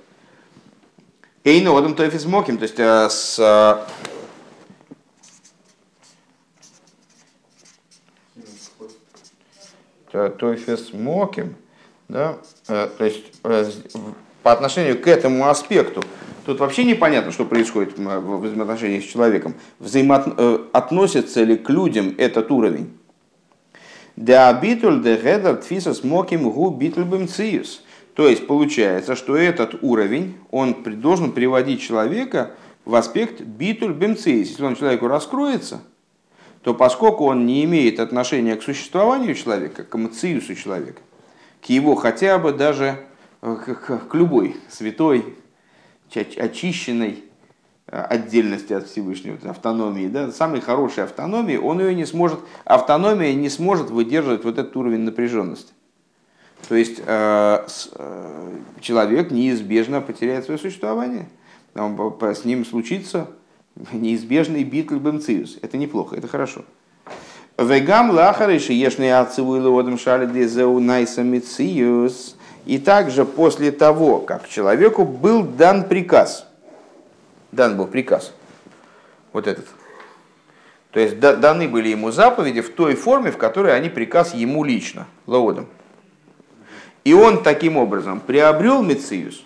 Эйну 1.45 1.77
Одам 1.77 1.95
Тойфис 1.95 2.27
Моким, 2.27 2.59
то 2.59 2.64
есть 2.64 2.79
э, 2.79 3.09
с 3.09 3.38
Тойфес 10.12 10.92
Моким, 10.92 11.55
да, 12.09 12.38
э, 12.68 12.88
то 12.96 13.05
есть 13.05 13.25
э, 13.44 13.70
по 14.42 14.53
отношению 14.53 15.01
к 15.01 15.07
этому 15.07 15.49
аспекту, 15.49 16.03
тут 16.46 16.61
вообще 16.61 16.85
непонятно, 16.85 17.33
что 17.33 17.44
происходит 17.44 17.99
в 17.99 18.37
взаимоотношениях 18.38 19.05
с 19.05 19.07
человеком. 19.07 19.55
Взаимоотносится 19.79 21.40
э, 21.40 21.44
ли 21.44 21.57
к 21.57 21.68
людям 21.70 22.14
этот 22.18 22.51
уровень? 22.51 22.90
Да 24.16 24.53
битуль 24.53 25.03
де 25.03 25.16
гедер 25.16 25.57
тфисас 25.57 26.05
моким 26.05 26.51
гу 26.51 26.70
битуль 26.70 27.05
бемциус. 27.05 27.83
То 28.14 28.29
есть 28.29 28.46
получается, 28.46 29.14
что 29.14 29.37
этот 29.37 29.83
уровень, 29.83 30.37
он 30.51 30.77
должен 31.01 31.33
приводить 31.33 31.81
человека 31.81 32.51
в 32.85 32.94
аспект 32.96 33.40
битуль 33.40 33.92
бемциус. 33.92 34.49
Если 34.49 34.64
он 34.64 34.77
человеку 34.77 35.07
раскроется, 35.07 35.81
то 36.62 36.75
поскольку 36.75 37.25
он 37.25 37.46
не 37.46 37.64
имеет 37.64 38.01
отношения 38.01 38.57
к 38.57 38.62
существованию 38.62 39.35
человека, 39.35 39.85
к 39.85 39.96
мациусу 39.96 40.55
человека, 40.55 41.01
к 41.62 41.66
его 41.66 41.94
хотя 41.94 42.38
бы 42.38 42.53
даже 42.53 42.99
э, 43.40 43.57
к, 43.57 44.14
любой 44.14 44.57
святой, 44.68 45.37
очищенной 46.14 47.25
э, 47.87 47.99
отдельности 47.99 48.75
от 48.75 48.88
Всевышнего, 48.88 49.38
автономии, 49.51 50.09
да, 50.09 50.31
самой 50.33 50.61
хорошей 50.61 51.05
автономии, 51.05 51.57
он 51.57 51.81
ее 51.81 51.94
не 51.94 52.05
сможет, 52.05 52.40
автономия 52.64 53.33
не 53.33 53.49
сможет 53.49 53.90
выдерживать 53.90 54.44
вот 54.44 54.59
этот 54.59 54.77
уровень 54.77 55.01
напряженности. 55.01 55.73
То 56.68 56.75
есть 56.75 57.01
э, 57.05 57.66
человек 58.81 59.31
неизбежно 59.31 60.03
потеряет 60.03 60.44
свое 60.44 60.59
существование, 60.59 61.27
с 61.75 62.44
ним 62.44 62.66
случится 62.66 63.29
неизбежный 63.92 64.64
бит 64.64 64.90
бемциус. 64.90 65.59
Это 65.62 65.76
неплохо, 65.76 66.16
это 66.16 66.28
хорошо. 66.28 66.64
Вегам 67.59 68.11
лахариши 68.11 68.72
ешный 68.72 69.12
ациву 69.12 69.59
лодом 69.61 69.98
шалиди 69.98 70.46
зеу 70.46 70.80
найсамициус. 70.80 72.37
И 72.66 72.78
также 72.78 73.24
после 73.24 73.72
того, 73.72 74.18
как 74.18 74.48
человеку 74.48 75.04
был 75.04 75.42
дан 75.42 75.88
приказ, 75.88 76.46
дан 77.52 77.76
был 77.76 77.87
приказ, 77.87 78.35
вот 79.33 79.46
этот, 79.46 79.66
то 80.90 81.00
есть 81.00 81.18
даны 81.18 81.68
были 81.68 81.88
ему 81.88 82.11
заповеди 82.11 82.61
в 82.61 82.74
той 82.74 82.94
форме, 82.94 83.30
в 83.30 83.38
которой 83.38 83.74
они 83.74 83.88
приказ 83.88 84.35
ему 84.35 84.62
лично, 84.64 85.06
лаодом. 85.26 85.68
И 87.04 87.14
он 87.14 87.42
таким 87.42 87.76
образом 87.76 88.20
приобрел 88.20 88.83
Мециус, 88.83 89.42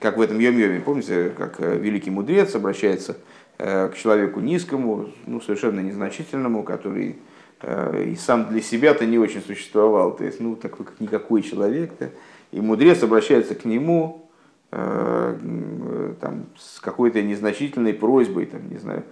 как 0.00 0.16
в 0.16 0.20
этом 0.20 0.38
Йом-Йоме, 0.38 0.80
помните, 0.80 1.30
как 1.36 1.60
э, 1.60 1.76
великий 1.76 2.10
мудрец 2.10 2.54
обращается 2.54 3.18
э, 3.58 3.88
к 3.88 3.96
человеку 3.96 4.40
низкому, 4.40 5.10
ну, 5.26 5.40
совершенно 5.42 5.80
незначительному, 5.80 6.62
который 6.62 7.16
э, 7.60 8.04
и 8.08 8.16
сам 8.16 8.48
для 8.48 8.62
себя-то 8.62 9.04
не 9.04 9.18
очень 9.18 9.42
существовал, 9.42 10.16
то 10.16 10.24
есть, 10.24 10.40
ну, 10.40 10.56
такой 10.56 10.86
как 10.86 11.00
никакой 11.00 11.42
человек, 11.42 11.92
да? 12.00 12.08
и 12.50 12.60
мудрец 12.60 13.02
обращается 13.02 13.54
к 13.54 13.64
нему, 13.64 14.26
там, 14.72 16.46
с 16.56 16.78
какой-то 16.78 17.20
незначительной 17.20 17.92
просьбой, 17.92 18.46
там, 18.46 18.70
не 18.70 18.78
знаю, 18.78 19.02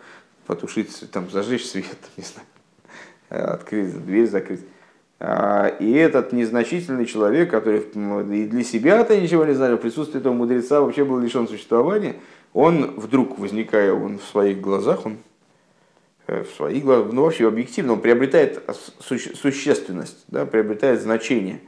потушить, 0.46 1.11
там, 1.11 1.29
зажечь 1.31 1.66
свет, 1.66 1.98
не 2.16 2.22
знаю, 2.22 3.55
открыть 3.55 4.07
дверь, 4.07 4.29
закрыть. 4.29 4.61
А, 5.20 5.66
и 5.66 5.92
этот 5.92 6.33
незначительный 6.33 7.04
человек, 7.04 7.50
который 7.50 7.81
и 7.81 8.46
для 8.46 8.62
себя-то 8.62 9.20
ничего 9.20 9.44
не 9.44 9.54
знал, 9.54 9.76
в 9.76 9.78
присутствии 9.78 10.20
этого 10.20 10.33
мудреца 10.33 10.81
вообще 10.81 11.04
был 11.04 11.18
лишен 11.18 11.48
существования, 11.48 12.16
он 12.52 12.94
вдруг, 12.96 13.38
возникая 13.38 13.92
он 13.92 14.18
в 14.18 14.24
своих 14.24 14.61
глазах, 14.61 15.07
он 15.07 15.18
э, 16.28 16.44
в 16.44 16.54
своих 16.54 16.85
глазах, 16.85 17.12
ну 17.12 17.24
вообще 17.24 17.48
объективно, 17.48 17.94
он 17.94 18.00
приобретает 18.00 18.62
суще, 19.00 19.35
существенность, 19.35 20.24
да, 20.28 20.46
приобретает 20.46 21.02
значение. 21.02 21.61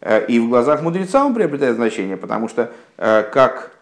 Э, 0.00 0.24
и 0.26 0.40
в 0.40 0.48
глазах 0.48 0.82
мудреца 0.82 1.26
он 1.26 1.34
приобретает 1.34 1.76
значение, 1.76 2.16
потому 2.16 2.48
что 2.48 2.72
э, 2.96 3.24
как 3.30 3.72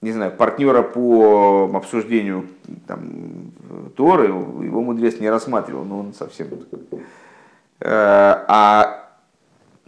не 0.00 0.12
знаю, 0.12 0.30
партнера 0.30 0.82
по 0.82 1.68
обсуждению 1.74 2.46
там, 2.86 3.50
Торы 3.96 4.26
его 4.26 4.82
мудрец 4.82 5.18
не 5.18 5.28
рассматривал, 5.28 5.84
но 5.84 5.98
он 5.98 6.14
совсем 6.14 6.46
а 7.80 8.98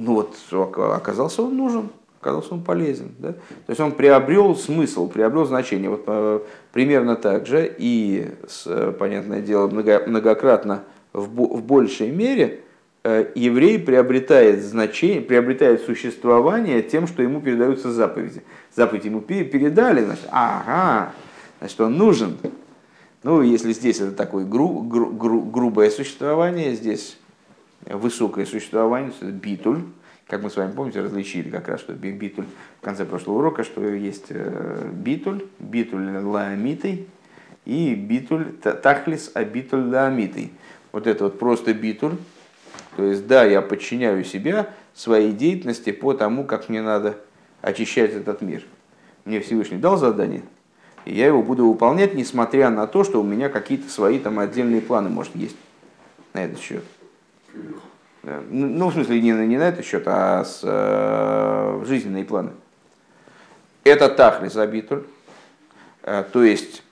ну 0.00 0.14
вот 0.14 0.36
оказался 0.76 1.42
он 1.42 1.56
нужен, 1.56 1.90
оказался 2.20 2.54
он 2.54 2.62
полезен. 2.62 3.12
Да? 3.18 3.32
То 3.32 3.68
есть 3.68 3.80
он 3.80 3.92
приобрел 3.92 4.56
смысл, 4.56 5.08
приобрел 5.08 5.44
значение. 5.44 5.90
Вот 5.90 6.04
э, 6.06 6.40
примерно 6.72 7.16
так 7.16 7.46
же 7.46 7.70
и, 7.78 8.28
с, 8.48 8.92
понятное 8.98 9.42
дело, 9.42 9.68
много, 9.68 10.02
многократно 10.06 10.84
в, 11.12 11.62
большей 11.62 12.10
мере 12.10 12.60
э, 13.04 13.26
еврей 13.34 13.78
приобретает 13.78 14.62
значение, 14.62 15.20
приобретает 15.20 15.82
существование 15.82 16.82
тем, 16.82 17.06
что 17.06 17.22
ему 17.22 17.40
передаются 17.40 17.90
заповеди. 17.90 18.42
Заповеди 18.74 19.08
ему 19.08 19.20
передали, 19.20 20.02
значит, 20.02 20.26
ага, 20.30 21.12
значит, 21.58 21.80
он 21.80 21.98
нужен. 21.98 22.38
Ну, 23.22 23.42
если 23.42 23.74
здесь 23.74 24.00
это 24.00 24.12
такое 24.12 24.46
гру, 24.46 24.80
гру, 24.80 25.42
грубое 25.42 25.90
существование, 25.90 26.74
здесь 26.74 27.18
высокое 27.86 28.46
существование, 28.46 29.12
битуль, 29.22 29.82
как 30.26 30.42
мы 30.42 30.50
с 30.50 30.56
вами 30.56 30.72
помните, 30.72 31.00
различили 31.00 31.50
как 31.50 31.68
раз, 31.68 31.80
что 31.80 31.92
битуль 31.92 32.46
в 32.80 32.84
конце 32.84 33.04
прошлого 33.04 33.38
урока, 33.38 33.64
что 33.64 33.82
есть 33.82 34.26
э, 34.28 34.88
битуль, 34.92 35.44
битуль 35.58 36.18
ламитый 36.18 37.08
и 37.64 37.94
битуль 37.94 38.52
тахлис, 38.52 39.32
а 39.34 39.44
битуль 39.44 39.88
ламитый. 39.88 40.52
Вот 40.92 41.06
это 41.06 41.24
вот 41.24 41.38
просто 41.38 41.74
битуль, 41.74 42.14
то 42.96 43.04
есть 43.04 43.26
да, 43.26 43.44
я 43.44 43.60
подчиняю 43.60 44.24
себя 44.24 44.68
своей 44.94 45.32
деятельности 45.32 45.90
по 45.90 46.14
тому, 46.14 46.44
как 46.44 46.68
мне 46.68 46.82
надо 46.82 47.18
очищать 47.60 48.12
этот 48.12 48.40
мир. 48.40 48.64
Мне 49.24 49.40
Всевышний 49.40 49.78
дал 49.78 49.96
задание, 49.96 50.42
и 51.04 51.14
я 51.14 51.26
его 51.26 51.42
буду 51.42 51.66
выполнять, 51.66 52.14
несмотря 52.14 52.70
на 52.70 52.86
то, 52.86 53.04
что 53.04 53.20
у 53.20 53.24
меня 53.24 53.48
какие-то 53.48 53.90
свои 53.90 54.18
там 54.18 54.38
отдельные 54.38 54.80
планы, 54.80 55.10
может, 55.10 55.34
есть 55.34 55.56
на 56.34 56.44
этот 56.44 56.60
счет. 56.60 56.84
Ну, 58.22 58.40
ну, 58.50 58.88
в 58.88 58.92
смысле, 58.92 59.20
не, 59.20 59.30
не 59.30 59.56
на 59.56 59.68
этот 59.68 59.84
счет, 59.84 60.02
а 60.06 60.44
с 60.44 60.60
э, 60.62 61.84
жизненные 61.86 62.24
планы. 62.24 62.50
Это 63.82 64.10
тахлис 64.10 64.56
абитуль, 64.56 65.04
э, 66.02 66.24
то 66.30 66.44
есть 66.44 66.82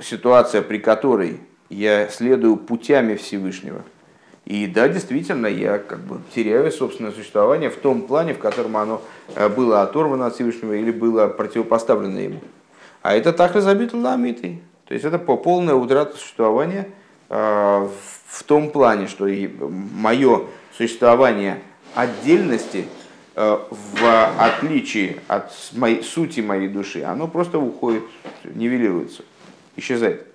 ситуация, 0.00 0.62
при 0.62 0.78
которой 0.78 1.40
я 1.68 2.08
следую 2.08 2.56
путями 2.56 3.14
Всевышнего. 3.14 3.82
И 4.44 4.66
да, 4.66 4.88
действительно, 4.88 5.46
я 5.46 5.78
как 5.78 6.00
бы 6.00 6.20
теряю 6.34 6.70
собственное 6.70 7.12
существование 7.12 7.70
в 7.70 7.76
том 7.76 8.02
плане, 8.02 8.34
в 8.34 8.38
котором 8.38 8.76
оно 8.76 9.02
э, 9.34 9.48
было 9.48 9.82
оторвано 9.82 10.26
от 10.26 10.34
Всевышнего 10.34 10.72
или 10.72 10.90
было 10.90 11.28
противопоставлено 11.28 12.18
ему. 12.18 12.40
А 13.02 13.14
это 13.14 13.32
тахлис 13.32 13.66
абитуль 13.66 14.00
ламитый. 14.00 14.62
То 14.86 14.94
есть 14.94 15.04
это 15.04 15.18
по 15.18 15.36
полная 15.36 15.74
утрата 15.74 16.16
существования 16.16 16.88
в 17.28 17.90
в 18.36 18.44
том 18.44 18.70
плане, 18.70 19.06
что 19.06 19.26
и 19.26 19.48
мое 19.58 20.42
существование 20.76 21.62
отдельности 21.94 22.86
э, 23.34 23.58
в 23.70 24.34
отличие 24.38 25.16
от 25.26 25.52
моей, 25.72 26.02
сути 26.02 26.40
моей 26.40 26.68
души, 26.68 27.02
оно 27.02 27.28
просто 27.28 27.58
уходит, 27.58 28.02
нивелируется, 28.44 29.22
исчезает. 29.74 30.26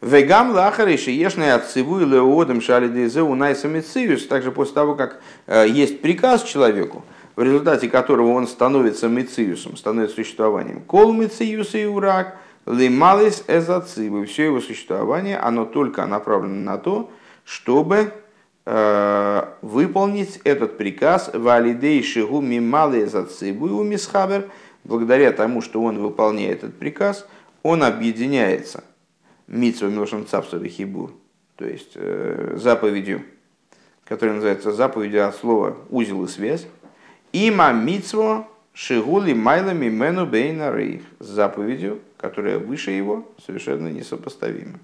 Вегам 0.00 0.52
лахары 0.52 0.96
шиешный 0.96 1.52
отцеву 1.52 2.00
и 2.00 2.06
леодом 2.06 2.62
шалидезе 2.62 3.20
унайсамициус, 3.20 4.26
также 4.26 4.50
после 4.50 4.74
того, 4.74 4.94
как 4.94 5.20
э, 5.46 5.66
есть 5.68 6.00
приказ 6.00 6.44
человеку, 6.44 7.04
в 7.36 7.42
результате 7.42 7.90
которого 7.90 8.32
он 8.32 8.48
становится 8.48 9.08
мициусом, 9.08 9.76
становится 9.76 10.16
существованием. 10.16 10.80
Кол 10.80 11.12
мициус 11.12 11.74
и 11.74 11.84
урак– 11.84 12.38
Лималис 12.72 13.44
эзацибы. 13.48 14.26
Все 14.26 14.44
его 14.44 14.60
существование, 14.60 15.38
оно 15.38 15.64
только 15.64 16.06
направлено 16.06 16.72
на 16.72 16.78
то, 16.78 17.10
чтобы 17.44 18.12
э, 18.64 19.44
выполнить 19.62 20.40
этот 20.44 20.78
приказ 20.78 21.30
валидей 21.32 22.02
шигу 22.02 22.40
мималы 22.40 23.04
эзацибу 23.04 23.66
и 23.68 23.70
умисхабер. 23.70 24.50
Благодаря 24.84 25.32
тому, 25.32 25.60
что 25.60 25.82
он 25.82 25.98
выполняет 25.98 26.58
этот 26.64 26.78
приказ, 26.78 27.26
он 27.62 27.82
объединяется 27.82 28.84
митсва 29.46 29.88
милошем 29.88 30.26
цапсовый 30.26 30.68
хибур, 30.68 31.12
то 31.56 31.66
есть 31.66 31.92
э, 31.96 32.56
заповедью, 32.56 33.22
которая 34.04 34.36
называется 34.36 34.72
заповедью 34.72 35.28
от 35.28 35.36
слова 35.36 35.76
узел 35.90 36.24
и 36.24 36.28
связь, 36.28 36.66
има 37.32 37.72
митсво 37.72 38.48
шигули 38.74 39.34
майлами 39.34 39.88
мену 39.88 40.26
бейна 40.26 40.70
рейх, 40.72 41.02
заповедью, 41.20 42.00
которая 42.16 42.58
выше 42.58 42.90
его, 42.90 43.28
совершенно 43.44 43.88
несопоставима. 43.88 44.78